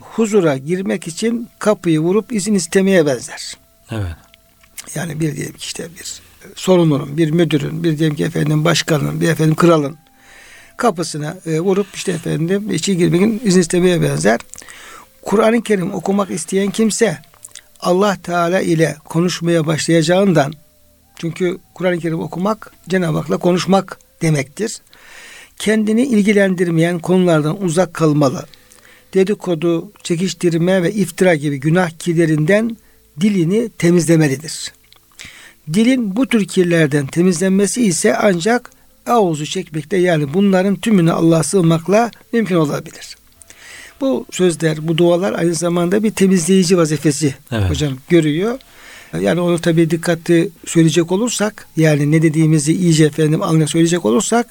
[0.00, 3.56] Huzura girmek için kapıyı vurup izin istemeye benzer.
[3.90, 4.16] Evet.
[4.94, 6.20] Yani bir diyelim ki işte bir
[6.54, 9.96] sorumlunun, bir müdürün, bir diyelim ki efendim başkanın, bir efendim kralın
[10.76, 14.40] kapısına e, vurup işte efendim içi girmek için izin istemeye benzer.
[15.22, 17.18] Kur'an-ı Kerim okumak isteyen kimse
[17.80, 20.52] Allah Teala ile konuşmaya başlayacağından
[21.16, 24.80] çünkü Kur'an-ı Kerim okumak Cenab-ı Hak'la konuşmak demektir
[25.60, 28.46] kendini ilgilendirmeyen konulardan uzak kalmalı.
[29.14, 32.76] Dedikodu, çekiştirme ve iftira gibi günah kirlerinden
[33.20, 34.72] dilini temizlemelidir.
[35.72, 38.70] Dilin bu tür kirlerden temizlenmesi ise ancak
[39.06, 43.16] avuzu çekmekte yani bunların tümünü Allah'a sığınmakla mümkün olabilir.
[44.00, 47.70] Bu sözler, bu dualar aynı zamanda bir temizleyici vazifesi evet.
[47.70, 48.58] hocam görüyor.
[49.20, 54.46] Yani onu tabii dikkatli söyleyecek olursak yani ne dediğimizi iyice efendim anlayarak söyleyecek olursak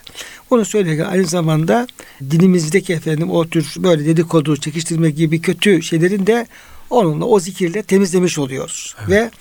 [0.49, 1.88] onu söylerken aynı zamanda
[2.31, 6.47] dinimizdeki efendim o tür böyle dedikodu, çekiştirme gibi kötü şeylerin de
[6.89, 8.95] onunla o zikirle temizlemiş oluyoruz.
[8.99, 9.09] Evet.
[9.09, 9.31] Ve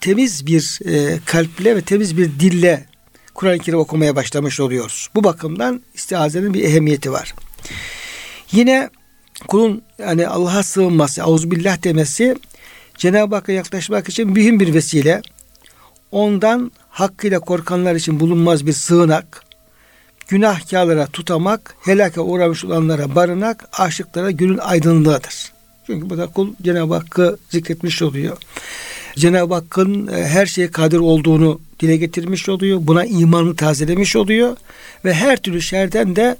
[0.00, 2.86] temiz bir e, kalple ve temiz bir dille
[3.34, 5.08] Kur'an-ı Kerim okumaya başlamış oluyoruz.
[5.14, 7.34] Bu bakımdan istiazenin bir ehemmiyeti var.
[8.52, 8.90] Yine
[9.48, 12.36] kulun yani Allah'a sığınması, auzubillah demesi
[12.98, 15.22] Cenab-ı Hakk'a yaklaşmak için mühim bir vesile.
[16.10, 19.44] Ondan hakkıyla korkanlar için bulunmaz bir sığınak.
[20.28, 25.52] Günahkarlara tutamak, helake uğramış olanlara barınak, aşıklara günün aydınlığıdır.
[25.86, 28.36] Çünkü bu da kul Cenab-ı Hakk'ı zikretmiş oluyor.
[29.16, 32.78] Cenab-ı Hakk'ın e, her şeye kadir olduğunu dile getirmiş oluyor.
[32.82, 34.56] Buna imanı tazelemiş oluyor.
[35.04, 36.36] Ve her türlü şerden de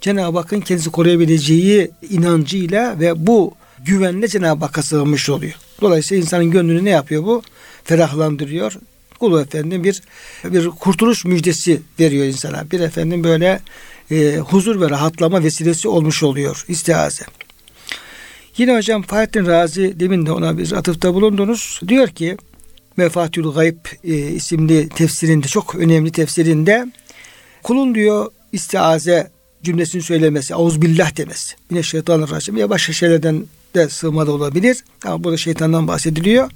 [0.00, 5.54] Cenab-ı Hakk'ın kendisi koruyabileceği inancıyla ve bu güvenle Cenab-ı Hakk'a sığınmış oluyor.
[5.80, 7.42] Dolayısıyla insanın gönlünü ne yapıyor bu?
[7.84, 8.72] Ferahlandırıyor.
[9.20, 10.02] Kulu efendim bir
[10.44, 12.70] bir kurtuluş müjdesi veriyor insana.
[12.70, 13.60] Bir efendim böyle
[14.10, 17.24] e, huzur ve rahatlama vesilesi olmuş oluyor istiaze.
[18.56, 21.80] Yine hocam Fahrettin Razi demin de ona bir atıfta bulundunuz.
[21.88, 22.36] Diyor ki
[22.96, 26.86] Mefatül Gayb e, isimli tefsirinde çok önemli tefsirinde
[27.62, 29.30] kulun diyor istiaze
[29.62, 31.56] cümlesini söylemesi, auzubillah demesi.
[31.70, 34.84] Yine şeytanirracim ya başka şeylerden de sığma da olabilir.
[35.04, 36.50] Ama burada şeytandan bahsediliyor.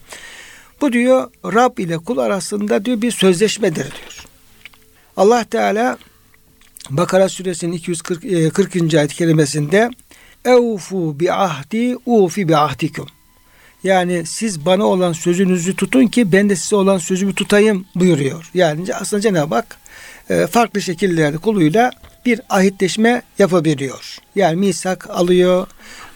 [0.80, 4.24] Bu diyor Rab ile kul arasında diyor bir sözleşmedir diyor.
[5.16, 5.98] Allah Teala
[6.90, 8.54] Bakara suresinin 240.
[8.54, 8.94] 40.
[8.94, 9.90] ayet kelimesinde
[10.44, 13.06] Evfu bi ahdi ufi bi ahdikum.
[13.84, 18.50] Yani siz bana olan sözünüzü tutun ki ben de size olan sözümü tutayım buyuruyor.
[18.54, 19.78] Yani aslında Cenab-ı Hak
[20.30, 21.90] e, farklı şekillerde kuluyla
[22.26, 24.18] bir ahitleşme yapabiliyor.
[24.34, 25.66] Yani misak alıyor,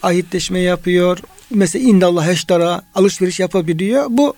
[0.03, 1.19] ahitleşme yapıyor.
[1.51, 4.07] Mesela indallah eştara alışveriş yapabiliyor.
[4.09, 4.35] Bu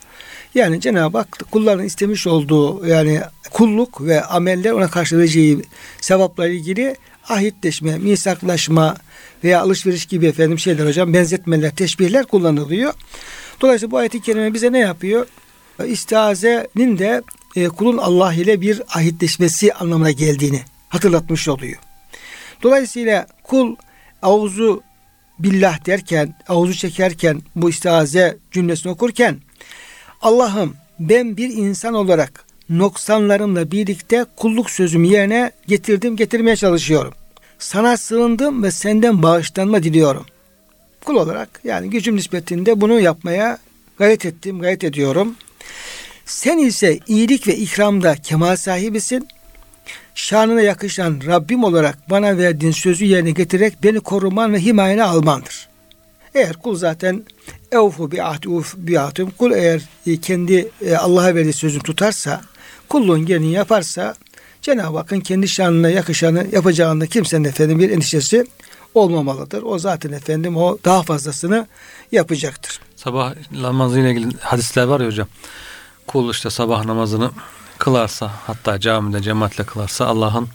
[0.55, 5.63] yani Cenab-ı Hak kulların istemiş olduğu yani kulluk ve ameller ona karşı vereceği
[6.01, 6.97] sevapla ilgili
[7.29, 8.97] ahitleşme, misaklaşma
[9.45, 12.95] veya alışveriş gibi efendim şeyler hocam benzetmeler, teşbihler kullanılıyor.
[13.61, 15.27] Dolayısıyla bu ayet-i kerime bize ne yapıyor?
[15.87, 17.23] İstiazenin de
[17.57, 21.79] e, kulun Allah ile bir ahitleşmesi anlamına geldiğini hatırlatmış oluyor.
[22.63, 23.77] Dolayısıyla kul
[24.23, 24.83] avuzu
[25.39, 29.37] billah derken, avuzu çekerken bu istiaze cümlesini okurken
[30.23, 37.15] Allah'ım ben bir insan olarak noksanlarımla birlikte kulluk sözümü yerine getirdim, getirmeye çalışıyorum.
[37.59, 40.27] Sana sığındım ve senden bağışlanma diliyorum.
[41.05, 43.59] Kul olarak yani gücüm nispetinde bunu yapmaya
[43.99, 45.35] gayret ettim, gayret ediyorum.
[46.27, 49.29] Sen ise iyilik ve ikramda kemal sahibisin.
[50.17, 55.69] Şanına yakışan Rabbim olarak bana verdiğin sözü yerine getirerek beni koruman ve himayene almandır.
[56.35, 57.25] Eğer kul zaten
[57.73, 59.31] evfu bi ahdi uf bi ahdim.
[59.31, 62.41] Kul eğer e, kendi e, Allah'a verdiği sözünü tutarsa,
[62.89, 64.15] kulluğun gereğini yaparsa
[64.63, 68.47] Cenab-ı Hakk'ın kendi şanına yakışanı yapacağında kimsenin efendim bir endişesi
[68.95, 69.63] olmamalıdır.
[69.63, 71.67] O zaten efendim o daha fazlasını
[72.13, 72.81] yapacaktır.
[72.97, 75.29] Sabah namazı ile ilgili hadisler var ya hocam.
[76.07, 77.31] Kul işte sabah namazını
[77.79, 80.49] kılarsa hatta camide cemaatle kılarsa Allah'ın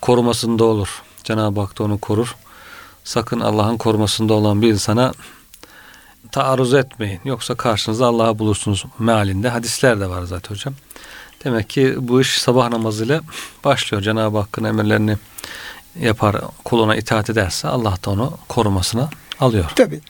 [0.00, 1.02] korumasında olur.
[1.24, 2.36] Cenab-ı Hak da onu korur.
[3.04, 5.12] Sakın Allah'ın korumasında olan bir insana
[6.32, 7.20] taarruz etmeyin.
[7.24, 10.74] Yoksa karşınızda Allah'ı bulursunuz mealinde hadisler de var zaten hocam.
[11.44, 13.20] Demek ki bu iş sabah namazıyla
[13.64, 14.02] başlıyor.
[14.02, 15.16] Cenab-ı Hakk'ın emirlerini
[16.00, 19.64] yapar, kuluna itaat ederse Allah da onu korumasına alıyor.
[19.76, 20.00] Tabi.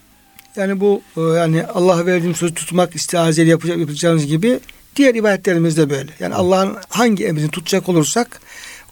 [0.57, 4.61] Yani bu e, yani Allah'a verdiğim sözü tutmak istiazeyle yapacak, yapacağımız gibi
[4.97, 6.11] diğer ibadetlerimiz de böyle.
[6.21, 8.41] Yani Allah'ın hangi emrini tutacak olursak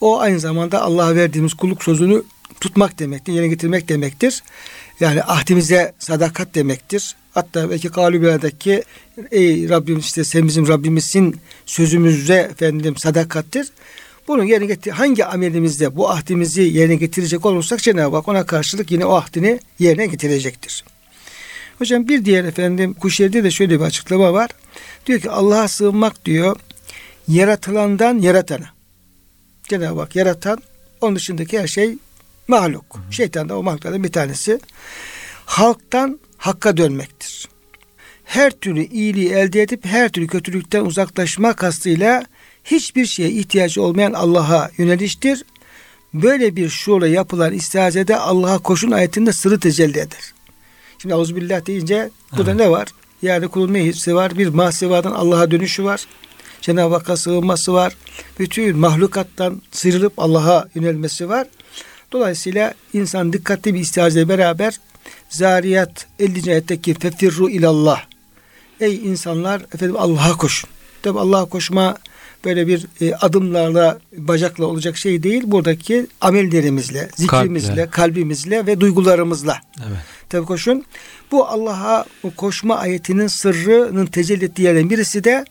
[0.01, 2.23] o aynı zamanda Allah'a verdiğimiz kulluk sözünü
[2.61, 4.43] tutmak demektir, yerine getirmek demektir.
[5.01, 7.17] Yani ahdimize sadakat demektir.
[7.35, 8.83] Hatta belki Galübiya'daki
[9.31, 13.69] ey Rabbim işte sen bizim Rabbimizsin sözümüzde efendim sadakattir.
[14.29, 19.07] Bunu yerine getir hangi amelimizde bu ahdimizi yerine getirecek olursak Cenab-ı Hak ona karşılık yine
[19.07, 20.85] o ahdini yerine getirecektir.
[21.83, 24.51] Hocam bir diğer efendim Kuşeri'de de şöyle bir açıklama var.
[25.07, 26.57] Diyor ki Allah'a sığınmak diyor
[27.29, 28.67] yaratılandan yaratana.
[29.69, 30.59] Cenab-ı Hak yaratan
[31.01, 31.99] onun dışındaki her şey
[32.49, 32.85] mahluk.
[33.11, 34.61] Şeytan da o mahluklardan bir tanesi.
[35.47, 37.49] Halktan hakka dönmektir.
[38.25, 42.25] Her türlü iyiliği elde edip her türlü kötülükten uzaklaşma kastıyla
[42.65, 45.45] hiçbir şeye ihtiyacı olmayan Allah'a yöneliştir.
[46.15, 50.33] Böyle bir şuurla yapılan istihazede Allah'a koşun ayetinde sırrı tecelli eder.
[51.03, 52.61] Şimdi auzubillah deyince burada evet.
[52.61, 52.89] ne var?
[53.23, 54.39] Yani kulun ne hissi var?
[54.39, 56.07] Bir mahsevadan Allah'a dönüşü var.
[56.61, 57.97] Cenab-ı Hakk'a sığınması var.
[58.39, 61.47] Bütün mahlukattan sıyrılıp Allah'a yönelmesi var.
[62.13, 64.81] Dolayısıyla insan dikkatli bir istihazeyle beraber
[65.29, 66.51] Zariyat 50.
[66.51, 68.03] ayetteki fefirru ilallah.
[68.81, 70.71] Ey insanlar efendim Allah'a koşun.
[71.03, 71.97] Tabi Allah'a koşma
[72.45, 75.43] böyle bir e, adımlarla bacakla olacak şey değil.
[75.47, 77.91] Buradaki amellerimizle, zikrimizle, Kalple.
[77.91, 79.61] kalbimizle ve duygularımızla.
[79.79, 79.99] Evet.
[80.33, 80.85] Tabi koşun.
[81.33, 85.45] Bu Allah'a koşma ayetinin sırrının tecelli ettiği yerden birisi de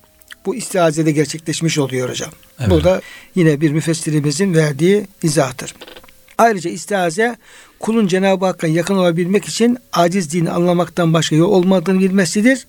[0.45, 2.29] bu istihazede gerçekleşmiş oluyor hocam.
[2.59, 2.69] Evet.
[2.69, 3.01] Bu da
[3.35, 5.75] yine bir müfessirimizin verdiği izahtır.
[6.37, 7.37] Ayrıca istihaze
[7.79, 12.67] kulun Cenab-ı Hakk'a yakın olabilmek için acizliğini anlamaktan başka yol olmadığını bilmesidir.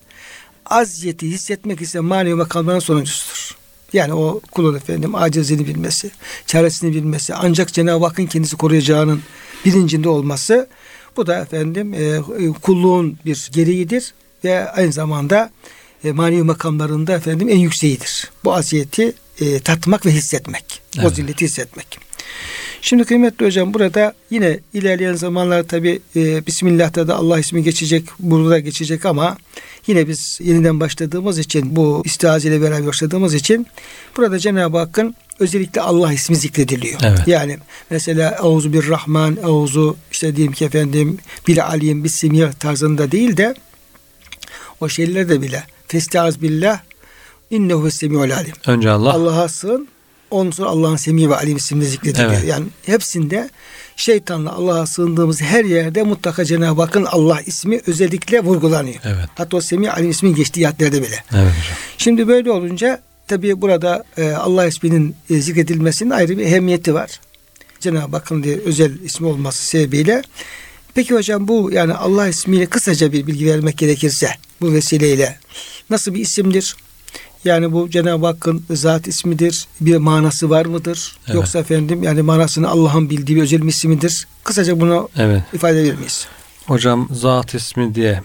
[0.65, 3.57] Aziyeti hissetmek ise manevi makamların sonuncusudur.
[3.93, 6.11] Yani o kulun efendim acizliğini bilmesi,
[6.45, 9.21] çaresini bilmesi, ancak Cenab-ı Hakk'ın kendisi koruyacağının
[9.65, 10.67] bilincinde olması
[11.17, 12.19] bu da efendim e,
[12.61, 15.51] kulluğun bir gereğidir ve aynı zamanda
[16.03, 18.31] e, manevi makamlarında efendim en yükseğidir.
[18.43, 20.81] Bu aziyeti e, tatmak ve hissetmek.
[20.97, 21.07] Evet.
[21.07, 21.99] O zilleti hissetmek.
[22.81, 28.59] Şimdi kıymetli hocam burada yine ilerleyen zamanlar tabi e, Bismillah'ta da Allah ismi geçecek, burada
[28.59, 29.37] geçecek ama
[29.87, 33.67] yine biz yeniden başladığımız için bu istihaz ile beraber başladığımız için
[34.17, 36.99] burada Cenab-ı Hakk'ın özellikle Allah ismi zikrediliyor.
[37.03, 37.27] Evet.
[37.27, 37.57] Yani
[37.89, 42.23] mesela Auzu bir Rahman, Auzu işte diyeyim ki efendim bil alim bis
[42.59, 43.55] tarzında değil de
[44.81, 46.79] o şeyler de bile Festaz billah
[47.49, 48.53] İnnehu semiul alim.
[48.67, 49.13] Önce Allah.
[49.13, 49.87] Allah'a sığın.
[50.31, 52.31] Ondan sonra Allah'ın semi ve alim ismini zikrediliyor.
[52.31, 52.47] Evet.
[52.47, 53.49] Yani hepsinde
[53.95, 58.99] şeytanla Allah'a sığındığımız her yerde mutlaka Cenab-ı Hakk'ın Allah ismi özellikle vurgulanıyor.
[59.03, 59.29] Evet.
[59.35, 61.23] Hatta o semi alim ismin geçtiği ayetlerde bile.
[61.31, 61.77] Evet hocam.
[61.97, 67.19] Şimdi böyle olunca tabi burada e, Allah isminin e, zikredilmesinin ayrı bir ehemmiyeti var.
[67.83, 70.21] Cenab-ı Hakk'ın diye özel ismi olması sebebiyle.
[70.93, 74.29] Peki hocam bu yani Allah ismiyle kısaca bir bilgi vermek gerekirse
[74.61, 75.39] bu vesileyle
[75.89, 76.75] nasıl bir isimdir?
[77.45, 79.67] Yani bu Cenab-ı Hakk'ın zat ismidir.
[79.81, 81.15] Bir manası var mıdır?
[81.25, 81.35] Evet.
[81.35, 84.27] Yoksa efendim yani manasını Allah'ın bildiği bir özel bir ismidir?
[84.43, 85.41] Kısaca bunu Evet.
[85.53, 86.27] ifade edebilir miyiz?
[86.67, 88.21] Hocam zat ismi diye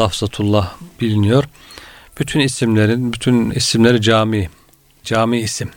[0.00, 1.44] lafzatullah biliniyor.
[2.20, 4.50] Bütün isimlerin, bütün isimleri cami,
[5.04, 5.68] cami isim.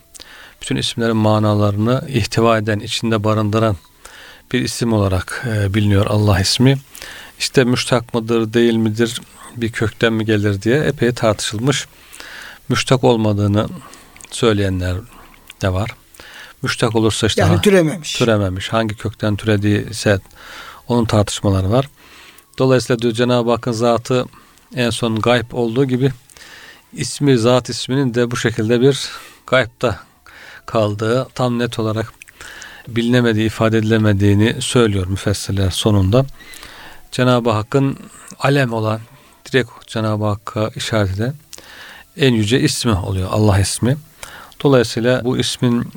[0.63, 3.77] Bütün isimlerin manalarını ihtiva eden, içinde barındıran
[4.51, 6.77] bir isim olarak e, biliniyor Allah ismi.
[7.39, 9.21] İşte müştak mıdır, değil midir,
[9.57, 11.87] bir kökten mi gelir diye epey tartışılmış.
[12.69, 13.67] Müştak olmadığını
[14.31, 14.95] söyleyenler
[15.61, 15.89] de var.
[16.61, 18.13] Müştak olursa işte Yani ha- türememiş.
[18.13, 18.69] türememiş.
[18.73, 20.19] Hangi kökten türediyse
[20.87, 21.89] onun tartışmaları var.
[22.57, 24.25] Dolayısıyla diyor Cenab-ı Hakk'ın zatı
[24.75, 26.11] en son gayb olduğu gibi
[26.93, 29.09] ismi zat isminin de bu şekilde bir
[29.47, 29.99] gaybta
[30.65, 32.13] kaldığı tam net olarak
[32.87, 36.25] bilinemediği, ifade edilemediğini söylüyor müfessirler sonunda.
[37.11, 37.97] Cenab-ı Hakk'ın
[38.39, 38.99] alem olan
[39.45, 41.33] direkt Cenab-ı Hakk'a işaret eden
[42.17, 43.97] en yüce ismi oluyor Allah ismi.
[44.63, 45.87] Dolayısıyla bu ismin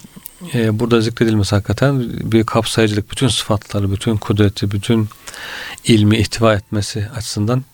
[0.55, 2.03] e, burada zikredilmesi hakikaten
[2.33, 5.09] bir kapsayıcılık, bütün sıfatları, bütün kudreti, bütün
[5.85, 7.65] ilmi ihtiva etmesi açısından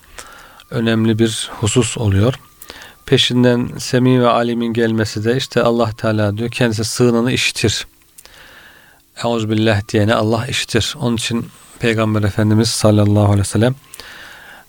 [0.71, 2.35] önemli bir husus oluyor.
[3.07, 7.87] Peşinden Semi ve Alim'in gelmesi de işte Allah Teala diyor kendisi sığınanı işitir.
[9.25, 10.95] Euzubillah diyene Allah işitir.
[11.01, 11.47] Onun için
[11.79, 13.75] Peygamber Efendimiz sallallahu aleyhi ve sellem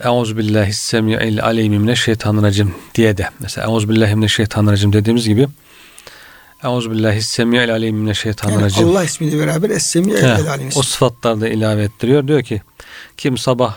[0.04, 5.48] Euzubillahissemi'il aleymi mineşşeytanirracim diye de mesela Euzubillahimineşşeytanirracim dediğimiz gibi
[6.64, 8.88] Euzubillahissemi'il aleymi Yani mineşşeytanirracim.
[8.90, 10.84] Allah ismiyle beraber Es-Semi He, El Alim o ismi.
[10.84, 12.28] sıfatlar da ilave ettiriyor.
[12.28, 12.62] Diyor ki
[13.18, 13.76] kim sabah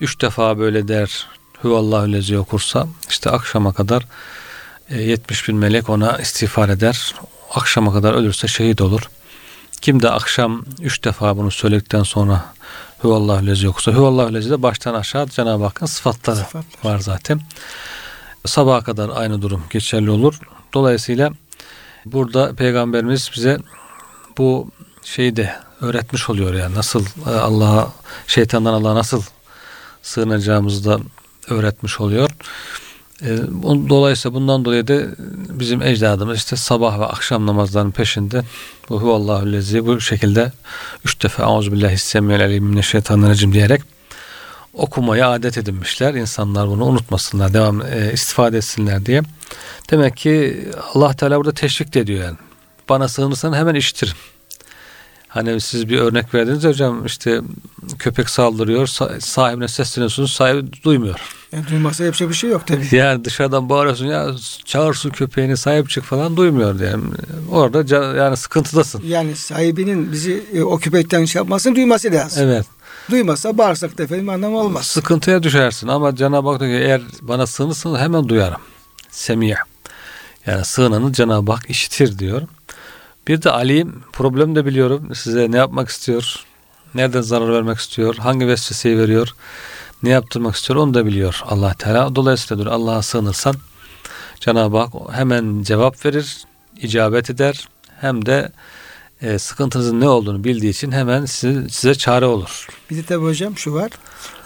[0.00, 1.26] üç defa böyle der
[1.64, 4.06] Hüvallahu lezi okursa işte akşama kadar
[4.90, 7.14] e, 70 bin melek ona istiğfar eder.
[7.54, 9.08] Akşama kadar ölürse şehit olur.
[9.80, 12.44] Kim de akşam üç defa bunu söyledikten sonra
[13.04, 16.64] Hüvallahu lezi okursa Hüvallahu lezi de baştan aşağı Cenab-ı Hakk'ın sıfatları Sıfatlar.
[16.90, 17.40] var zaten.
[18.46, 20.40] Sabaha kadar aynı durum geçerli olur.
[20.74, 21.32] Dolayısıyla
[22.06, 23.58] burada Peygamberimiz bize
[24.38, 24.70] bu
[25.04, 27.92] şeyi de öğretmiş oluyor yani nasıl e, Allah'a
[28.26, 29.22] şeytandan Allah'a nasıl
[30.02, 31.00] sığınacağımızı da
[31.48, 32.30] öğretmiş oluyor.
[33.22, 33.28] E,
[33.88, 35.02] Dolayısıyla bundan dolayı da
[35.60, 38.42] bizim ecdadımız işte sabah ve akşam namazlarının peşinde
[38.88, 40.52] bu huvallahu lezi bu şekilde
[41.04, 43.82] üç defa euzubillahissemiyelim diyerek
[44.74, 46.14] okumayı adet edinmişler.
[46.14, 49.22] İnsanlar bunu unutmasınlar, devam e, istifade etsinler diye.
[49.90, 52.36] Demek ki Allah Teala burada teşvik de ediyor yani.
[52.88, 54.14] Bana sığınırsan hemen işitirim.
[55.28, 57.40] Hani siz bir örnek verdiniz hocam işte
[57.98, 61.35] köpek saldırıyor sa- sahibine sesleniyorsunuz sahibi duymuyor.
[61.52, 62.88] Yani duymasa yapacak bir şey yok tabii.
[62.96, 64.30] Yani dışarıdan bağırıyorsun ya
[64.64, 67.04] çağırsın köpeğini sahip çık falan duymuyor yani.
[67.50, 69.02] Orada ca- yani sıkıntıdasın.
[69.06, 72.42] Yani sahibinin bizi e, o köpekten şey yapmasını duyması lazım.
[72.48, 72.66] Evet.
[73.10, 74.86] Duymasa bağırsak da efendim anlamı olmaz.
[74.86, 78.60] Sıkıntıya düşersin ama Cenab-ı Hak diyor ki eğer bana sığınırsanız hemen duyarım.
[79.10, 79.56] Semiye.
[80.46, 82.42] Yani sığınanı Cenab-ı Hak işitir diyor.
[83.28, 85.14] Bir de alim problem de biliyorum.
[85.14, 86.36] Size ne yapmak istiyor?
[86.94, 88.14] Nereden zarar vermek istiyor?
[88.16, 89.34] Hangi vesveseyi veriyor?
[90.06, 90.78] Ne yaptırmak istiyor?
[90.80, 92.16] Onu da biliyor allah Teala.
[92.16, 93.54] Dolayısıyla diyor Allah'a sığınırsan
[94.40, 96.36] Cenab-ı Hak hemen cevap verir,
[96.76, 97.68] icabet eder.
[98.00, 98.52] Hem de
[99.22, 102.66] e, sıkıntınızın ne olduğunu bildiği için hemen size, size çare olur.
[102.90, 103.90] Bir de tabii hocam şu var.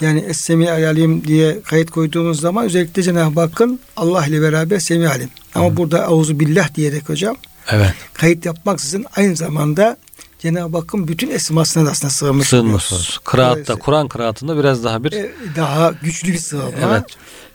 [0.01, 5.31] Yani Es-Semi Alim diye kayıt koyduğumuz zaman özellikle Cenab-ı Hakk'ın Allah ile beraber Semi Alim.
[5.55, 7.37] Ama burada Auzu Billah diyerek hocam
[7.71, 7.95] Evet.
[8.15, 9.97] kayıt yapmaksızın aynı zamanda
[10.43, 13.19] Cenab-ı Hakk'ın bütün esmasına da aslında sığınmış Sığınmış.
[13.25, 16.71] Kıraatta, Kur'an kıraatında biraz daha bir e, daha güçlü bir sığınma.
[16.91, 17.05] evet.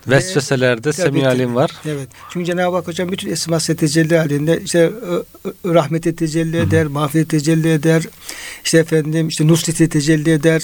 [0.08, 1.72] Vesveselerde Tabii, semi alim var.
[1.86, 2.08] Evet.
[2.30, 4.92] Çünkü Cenab-ı Hak hocam bütün esması tecelli halinde işte
[5.66, 8.04] rahmete tecelli eder, mağfiret tecelli eder.
[8.64, 10.62] işte efendim işte nusrete tecelli eder.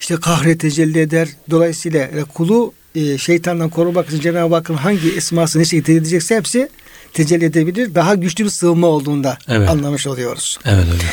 [0.00, 1.28] işte kahre tecelli eder.
[1.50, 6.68] Dolayısıyla e, kulu e, şeytandan korumak için Cenab-ı Hakk'ın hangi esması ne şekilde edecekse hepsi
[7.12, 7.94] tecelli edebilir.
[7.94, 9.70] Daha güçlü bir sığınma olduğunda Evet.
[9.70, 10.58] anlamış oluyoruz.
[10.64, 11.10] Evet hocam.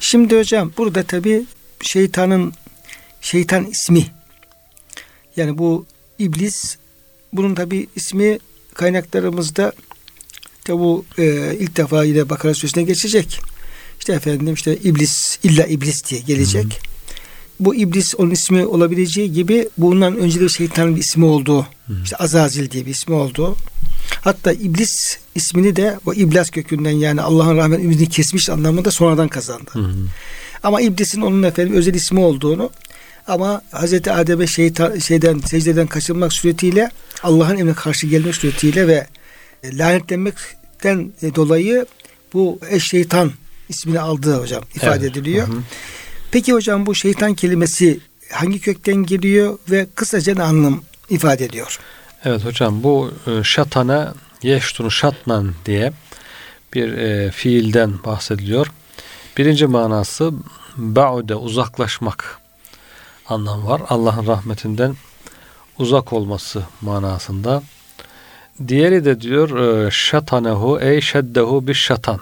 [0.00, 1.44] Şimdi hocam burada tabi
[1.82, 2.52] şeytanın
[3.20, 4.06] şeytan ismi
[5.36, 5.86] yani bu
[6.18, 6.76] iblis
[7.32, 8.38] bunun tabi ismi
[8.74, 9.72] kaynaklarımızda
[10.64, 13.40] tabi bu e, ilk defa yine Bakara Suresi'ne geçecek.
[13.98, 16.80] İşte efendim işte iblis illa iblis diye gelecek.
[17.60, 21.66] Bu iblis onun ismi olabileceği gibi bundan önce de şeytanın bir ismi olduğu
[22.04, 23.56] işte Azazil diye bir ismi olduğu
[24.20, 29.70] Hatta iblis ismini de o iblas kökünden yani Allah'ın rahmet ümidini kesmiş anlamında sonradan kazandı.
[29.72, 29.94] Hı hı.
[30.62, 32.70] Ama iblisin onun efendim özel ismi olduğunu
[33.26, 36.90] ama Hazreti Adem'e şeytan, şeyden secdeden kaçırmak suretiyle
[37.22, 39.06] Allah'ın emrine karşı gelmek suretiyle ve
[39.62, 41.86] e, lanetlenmekten e, dolayı
[42.32, 43.32] bu eş-şeytan
[43.68, 45.16] ismini aldığı hocam ifade Evet.
[45.16, 45.48] ediliyor.
[45.48, 45.62] Hı hı.
[46.30, 48.00] Peki hocam bu şeytan kelimesi
[48.32, 51.78] hangi kökten geliyor ve kısaca ne anlam ifade ediyor?
[52.24, 55.92] Evet hocam bu e, şatana yeştunu şatnan diye
[56.74, 58.72] bir e, fiilden bahsediliyor.
[59.36, 60.32] Birinci manası
[60.76, 62.38] ba'ude uzaklaşmak
[63.28, 63.82] anlam var.
[63.88, 64.96] Allah'ın rahmetinden
[65.78, 67.62] uzak olması manasında.
[68.68, 72.20] Diğeri de diyor e, şatanehu ey şeddehu bir şatan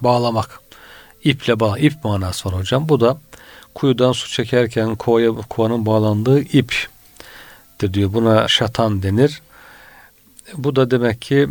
[0.00, 0.60] bağlamak.
[1.24, 2.88] İple bağ, ip manası var hocam.
[2.88, 3.18] Bu da
[3.74, 6.88] kuyudan su çekerken kovaya, kovanın bağlandığı ip
[7.80, 8.12] de diyor.
[8.12, 9.42] Buna şatan denir.
[10.54, 11.48] Bu da demek ki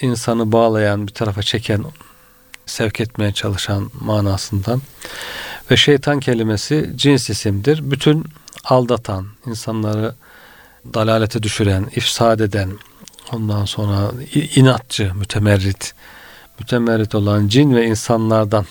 [0.00, 1.84] insanı bağlayan, bir tarafa çeken,
[2.66, 4.82] sevk etmeye çalışan manasından.
[5.70, 7.90] Ve şeytan kelimesi cins isimdir.
[7.90, 8.24] Bütün
[8.64, 10.14] aldatan, insanları
[10.94, 12.70] dalalete düşüren, ifsad eden,
[13.32, 15.94] ondan sonra inatçı, mütemerrit,
[16.58, 18.66] mütemerrit olan cin ve insanlardan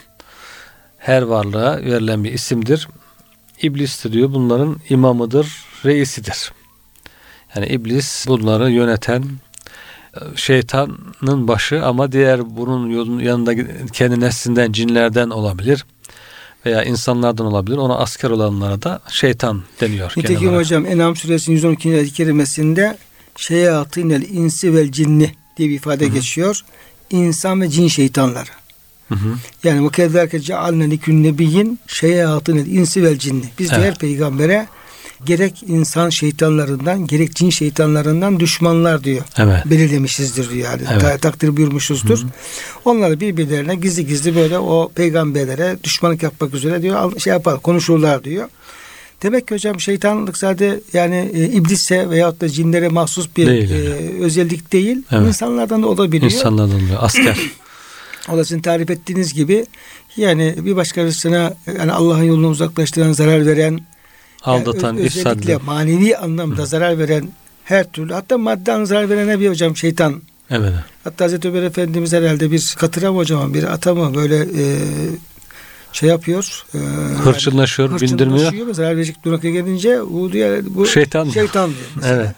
[0.98, 2.88] her varlığa verilen bir isimdir.
[3.62, 6.52] İblis diyor bunların imamıdır, reisidir.
[7.56, 9.24] Yani iblis bunları yöneten
[10.14, 13.54] e, şeytanın başı ama diğer bunun yanında
[13.94, 15.86] kendi neslinden cinlerden olabilir
[16.66, 17.78] veya insanlardan olabilir.
[17.78, 20.14] Ona asker olanlara da şeytan deniyor.
[20.18, 21.90] Nitekim hocam Enam suresinin 112.
[21.90, 22.98] ayet-i kerimesinde
[23.36, 26.62] şeyatinel insi vel cinni diye bir ifade geçiyor.
[27.10, 28.50] İnsan ve cin şeytanları.
[29.10, 29.36] Hı hı.
[29.64, 33.46] Yani bu kezlerke cealne likün nebiyyin şeyatinel insi vel cinni.
[33.60, 33.86] Biz de Evet.
[33.86, 34.68] her peygambere
[35.26, 39.22] gerek insan şeytanlarından gerek cin şeytanlarından düşmanlar diyor.
[39.38, 39.66] Evet.
[39.66, 40.82] belirlemişizdir diyor yani.
[40.92, 41.02] Evet.
[41.02, 42.20] Ta- takdir buyurmuşuzdur.
[42.86, 48.50] Onları birbirlerine gizli gizli böyle o peygamberlere düşmanlık yapmak üzere diyor şey yapar konuşurlar diyor.
[49.24, 54.24] Demek ki hocam şeytanlık sadece yani e, iblise veyahut da cinlere mahsus bir Değil, e,
[54.24, 55.04] özellik değil.
[55.12, 55.28] Evet.
[55.28, 56.32] İnsanlardan da olabiliyor.
[56.32, 56.98] İnsanlardan oluyor.
[57.00, 57.38] Asker.
[58.34, 59.66] O da sizin tarif ettiğiniz gibi
[60.18, 63.80] yani bir başkasına yani Allah'ın yolunu uzaklaştıran, zarar veren,
[64.44, 65.66] Aldatan, yani özellikle eden.
[65.66, 67.30] manevi anlamda zarar veren
[67.64, 70.22] her türlü hatta anlamda zarar verene bir hocam şeytan
[70.52, 70.74] Evet.
[71.04, 74.64] Hatta Hazreti Ömer Efendimiz herhalde bir katıra mı hocam bir ata mı böyle e,
[75.94, 76.64] şey yapıyor.
[76.74, 76.78] E,
[77.24, 78.32] Hırçınlaşıyor, bindirmiyor.
[78.32, 79.16] hırçınlaşıyor ve zarar verecek
[79.50, 81.82] gelince bu, diyor, bu Şeytan şeytan diyor.
[81.96, 82.16] mesela.
[82.24, 82.32] Evet.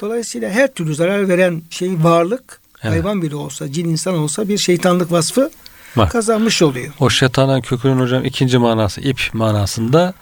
[0.00, 2.94] Dolayısıyla her türlü zarar veren şey varlık Evet.
[2.94, 5.50] hayvan bile olsa cin insan olsa bir şeytanlık vasfı
[5.96, 6.10] Var.
[6.10, 6.92] kazanmış oluyor.
[7.00, 10.14] O şeytanın kökünün hocam ikinci manası ip manasında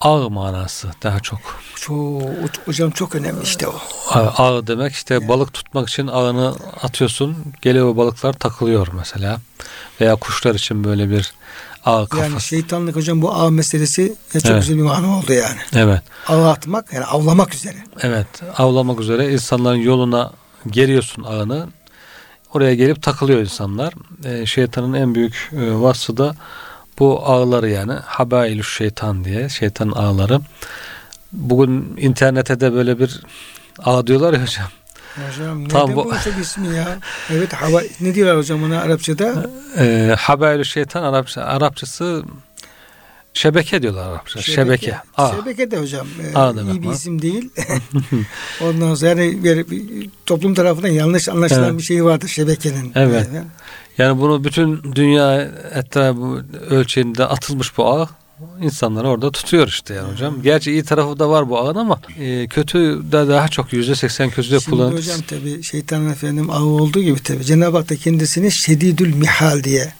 [0.00, 1.38] ağ manası daha çok.
[1.74, 2.22] Çok,
[2.64, 3.74] hocam çok önemli işte o.
[4.10, 7.36] Ağ, ağ demek işte balık tutmak için ağını atıyorsun.
[7.62, 9.40] Geliyor balıklar takılıyor mesela.
[10.00, 11.32] Veya kuşlar için böyle bir
[11.84, 12.30] ağ kafası.
[12.30, 14.60] Yani şeytanlık hocam bu ağ meselesi çok Evet.
[14.62, 15.58] güzel bir mana oldu yani.
[15.74, 16.02] Evet.
[16.28, 17.76] Ağa atmak yani avlamak üzere.
[18.00, 18.26] Evet.
[18.58, 20.32] Avlamak üzere insanların yoluna
[20.70, 21.68] geriyorsun ağını.
[22.54, 23.94] Oraya gelip takılıyor insanlar.
[24.24, 26.34] Ee, şeytanın en büyük e, vasfı da
[26.98, 30.40] bu ağları yani habailü şeytan diye şeytanın ağları.
[31.32, 33.20] Bugün internete de böyle bir
[33.78, 34.68] ağ diyorlar ya hocam.
[35.28, 36.04] Hocam nereden Tam bu-
[36.36, 36.98] bu ismi ya?
[37.30, 39.50] Evet hava ne diyorlar hocam ona Arapçada?
[39.78, 42.22] Ee, habailü şeytan Arapça, Arapçası
[43.34, 44.42] şebeke diyorlar Arapça.
[44.42, 44.96] Şebeke.
[45.16, 45.30] Ağ.
[45.36, 46.06] Şebeke de hocam.
[46.34, 47.50] Ağ demek iyi bir isim değil.
[48.62, 51.78] Ondan sonra yani bir, bir toplum tarafından yanlış anlaşılan Evet.
[51.78, 52.92] bir şey vardır şebekenin.
[52.94, 53.28] Evet.
[53.98, 55.42] Yani bunu bütün dünya
[55.74, 58.08] etrafı ölçeğinde atılmış bu ağ
[58.60, 60.42] insanları orada tutuyor işte yani hocam.
[60.42, 62.78] Gerçi iyi tarafı da var bu ağın ama e, kötü
[63.12, 64.98] de daha çok yüzde seksen kötü de Şimdi kullanılır.
[64.98, 69.92] hocam tabi şeytanın efendim ağı olduğu gibi tabi Cenab-ı Hak da kendisini şedidül mihal diye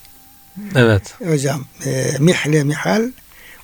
[0.75, 1.13] Evet.
[1.27, 3.01] hocam e, mihle mihal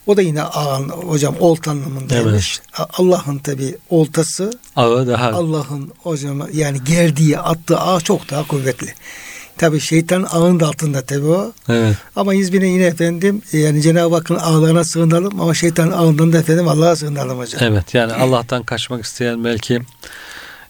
[0.07, 2.61] o da yine ağın hocam olta anlamındaymış.
[2.77, 8.93] A- Allah'ın tabi oltası Ağı daha Allah'ın hocam yani gerdiği attığı ağ çok daha kuvvetli.
[9.57, 11.51] Tabi şeytan ağın da altında tabi o.
[11.69, 11.95] evet.
[12.15, 16.67] Ama yine yine efendim e, yani Cenab-ı Hakk'ın ağlarına sığınalım ama şeytan ağından da efendim
[16.67, 17.61] Allah'a sığınalım hocam.
[17.63, 19.81] Evet yani Allah'tan kaçmak isteyen belki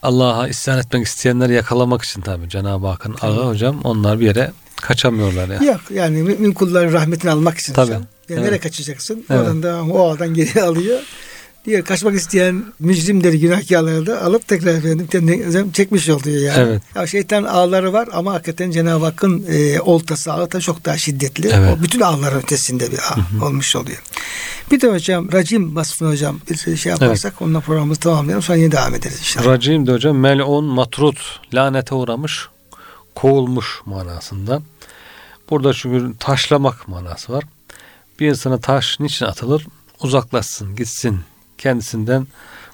[0.04, 5.48] Allah'a isyan etmek isteyenleri yakalamak için tabii Cenab-ı Hakk'ın ağı hocam onlar bir yere kaçamıyorlar
[5.50, 5.72] ya.
[5.72, 7.88] Yok yani mümin kulların rahmetini almak için hocam.
[7.90, 8.44] Yani Evet.
[8.44, 9.26] nereye kaçacaksın?
[9.30, 9.42] Evet.
[9.42, 11.00] Oradan da o ağdan geri alıyor.
[11.66, 16.70] Diğer kaçmak isteyen mücrimleri, günahkarları da alıp tekrar efendim kendine çekmiş oluyor yani.
[16.70, 16.82] Evet.
[16.96, 21.50] Ya şeytan ağları var ama hakikaten Cenab-ı Hakk'ın e, oltası ağı da çok daha şiddetli.
[21.54, 21.78] Evet.
[21.80, 24.02] O bütün ağların ötesinde bir ağ olmuş oluyor.
[24.72, 28.96] Bir de hocam racim vasfını hocam bir şey yaparsak onunla programımızı tamamlayalım sonra yine devam
[28.96, 29.46] ederiz inşallah.
[29.46, 32.48] Racim de hocam mel'un matrut lanete uğramış
[33.16, 34.62] kovulmuş manasında.
[35.50, 37.44] Burada çünkü taşlamak manası var.
[38.20, 39.68] Bir insana taş niçin atılır?
[40.04, 41.20] Uzaklaşsın, gitsin.
[41.58, 42.28] Kendisinden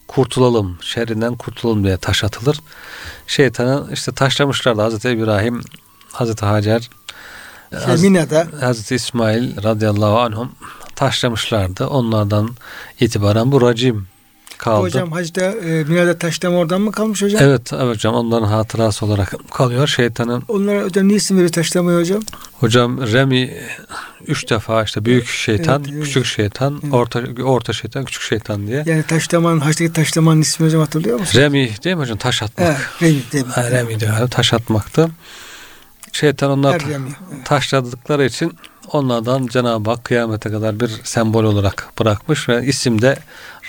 [0.07, 2.61] kurtulalım, şerrinden kurtulalım diye taş atılır.
[3.27, 5.61] Şeytanı işte taşlamışlardı Hazreti İbrahim,
[6.11, 6.89] Hazreti Hacer,
[7.85, 10.51] Şey, Mina'da Hazreti İsmail radıyallahu anhum
[10.95, 11.87] taşlamışlardı.
[11.87, 12.49] Onlardan
[12.99, 14.07] itibaren bu racim
[14.57, 14.81] kaldı.
[14.81, 17.43] hocam hacda e, Mina'da taşlama oradan mı kalmış hocam?
[17.43, 19.87] Evet, evet hocam onların hatırası olarak kalıyor.
[19.87, 22.21] Şeytanın Onlara hocam ne isim veriyor taşlamaya hocam?
[22.59, 23.61] hocam Remi
[24.27, 26.03] üç defa işte büyük şeytan, evet, evet.
[26.03, 26.93] küçük şeytan, Evet.
[26.93, 28.83] orta orta şeytan, küçük şeytan diye.
[28.85, 31.39] Yani taşlamanın, haçtaki taşlamanın ismi hocam hatırlıyor musun?
[31.39, 32.17] Remi değil mi hocam?
[32.17, 32.67] Taş atmak.
[32.67, 33.51] Evet, Remi değil mi?
[33.51, 34.27] Ha, Remi diyor.
[34.27, 35.09] Taş atmaktı.
[36.11, 36.81] Şeytan onlar Er.
[36.89, 37.45] Evet.
[37.45, 38.57] taşladıkları için
[38.91, 43.19] onlardan Cenab-ı Hak kıyamete kadar bir sembol olarak bırakmış ve isim de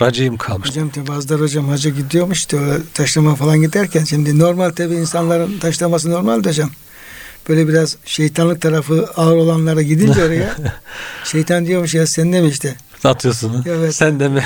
[0.02, 0.68] racim kalmış.
[0.68, 6.44] Hocam bazıları hocam hacca gidiyormuş öyle taşlama falan giderken şimdi normal tabi insanların taşlaması normal
[6.44, 6.70] de hocam.
[7.48, 10.54] Böyle biraz şeytanlık tarafı ağır olanlara gidince oraya
[11.24, 12.74] şeytan diyormuş ya sen de mi işte?
[13.04, 13.64] Atıyorsun.
[13.66, 13.94] Evet.
[13.94, 14.44] Sen de mi?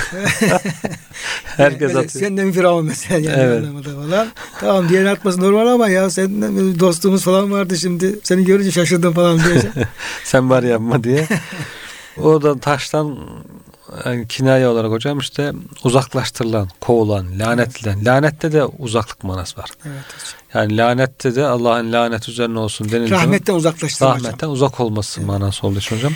[1.45, 2.25] Herkes Böyle atıyor.
[2.25, 3.65] Sen de mi Firavun mesela yani Evet.
[4.11, 4.29] falan.
[4.61, 6.43] Tamam diğerini atması normal ama ya sen
[6.81, 9.73] dostumuz falan vardı şimdi seni görünce şaşırdım falan diyeceğim.
[10.25, 11.27] Sen bari yapma diye.
[12.23, 13.19] O da taştan
[14.05, 15.53] yani kinaye olarak hocam işte
[15.85, 18.05] uzaklaştırılan, kovulan, lanetlenen.
[18.05, 19.71] Lanette de uzaklık manası var.
[19.85, 20.37] evet hocam.
[20.55, 24.25] Yani lanette de Allah'ın lanet üzerine olsun denildiği Rahmetten uzaklaştırma hocam.
[24.25, 26.13] rahmetten uzak olması manası olduğu için hocam.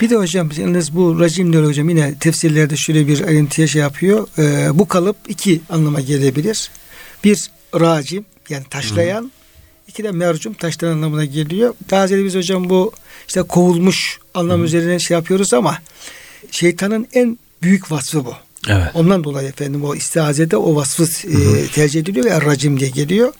[0.00, 4.28] Bir de hocam yalnız bu racim diyor hocam yine tefsirlerde şöyle bir ayrıntıya şey yapıyor.
[4.38, 6.70] Ee, bu kalıp iki anlama gelebilir.
[7.24, 9.32] Bir racim yani taşlayan.
[9.88, 11.74] iki de mercum taşlayan anlamına geliyor.
[11.90, 12.92] Daha ziyade biz hocam bu
[13.28, 15.78] işte kovulmuş anlam üzerine şey yapıyoruz ama
[16.50, 18.34] şeytanın en büyük vasfı bu.
[18.68, 18.90] Evet.
[18.94, 23.32] Ondan dolayı efendim o istihazede o vasfı e, tercih ediliyor ve racim diye geliyor.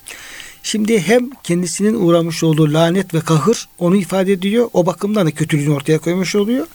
[0.62, 4.68] Şimdi hem kendisinin uğramış olduğu lanet ve kahır onu ifade ediyor.
[4.72, 6.66] O bakımdan da kötülüğünü ortaya koymuş oluyor.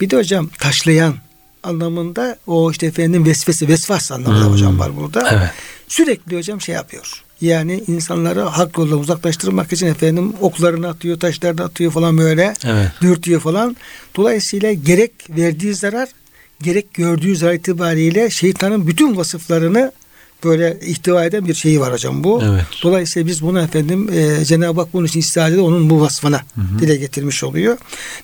[0.00, 1.14] Bir de hocam taşlayan
[1.62, 4.52] anlamında o işte efendim vesvese, vesvas anlamında Hmm.
[4.52, 5.28] hocam var burada.
[5.32, 5.50] Evet.
[5.88, 7.22] Sürekli hocam şey yapıyor.
[7.40, 12.54] Yani insanları hak yoldan uzaklaştırmak için efendim oklarını atıyor, taşlarını atıyor falan böyle.
[12.64, 12.88] Evet.
[13.00, 13.76] Dürtüyor falan.
[14.16, 16.08] Dolayısıyla gerek verdiği zarar
[16.62, 19.92] gerek gördüğü zarar itibariyle şeytanın bütün vasıflarını
[20.44, 22.42] böyle ihtiva eden bir şeyi var hocam bu.
[22.44, 22.64] Evet.
[22.82, 26.42] Dolayısıyla biz bunu efendim e, Cenab-ı Hak bunun için istihade onun bu vasfına
[26.78, 27.78] dile getirmiş oluyor.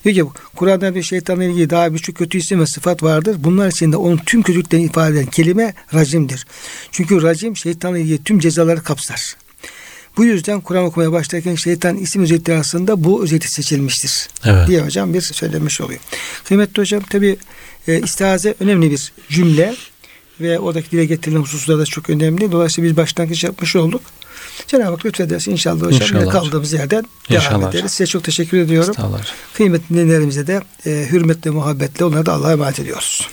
[0.04, 3.36] Diyor ki Kur'an'da bir şeytanla ilgili daha birçok kötü isim ve sıfat vardır.
[3.38, 6.46] Bunlar içinde onun tüm kötülüklerini ifade eden kelime racimdir.
[6.90, 9.36] Çünkü racim şeytanla ilgili tüm cezaları kapsar.
[10.16, 14.68] Bu yüzden Kur'an okumaya başlarken şeytan isim özellikleri arasında bu özellik seçilmiştir Evet.
[14.68, 16.00] diye hocam bir söylemiş oluyor.
[16.44, 17.36] Kıymetli hocam tabi
[17.88, 19.74] e, istihaze önemli bir cümle
[20.40, 22.52] ve oradaki dile getirilen hususlar da çok önemli.
[22.52, 24.00] Dolayısıyla biz başlangıç yapmış olduk.
[24.66, 27.74] Cenab-ı Hak lütfederse inşallah hocam İnşallah kaldığımız yerden devam İnşallah ederiz.
[27.74, 27.88] hocam.
[27.88, 28.94] Size çok teşekkür ediyorum.
[29.54, 33.28] Kıymetli dinleyenlerimize de e, hürmetle, muhabbetle onları da Allah'a emanet ediyoruz.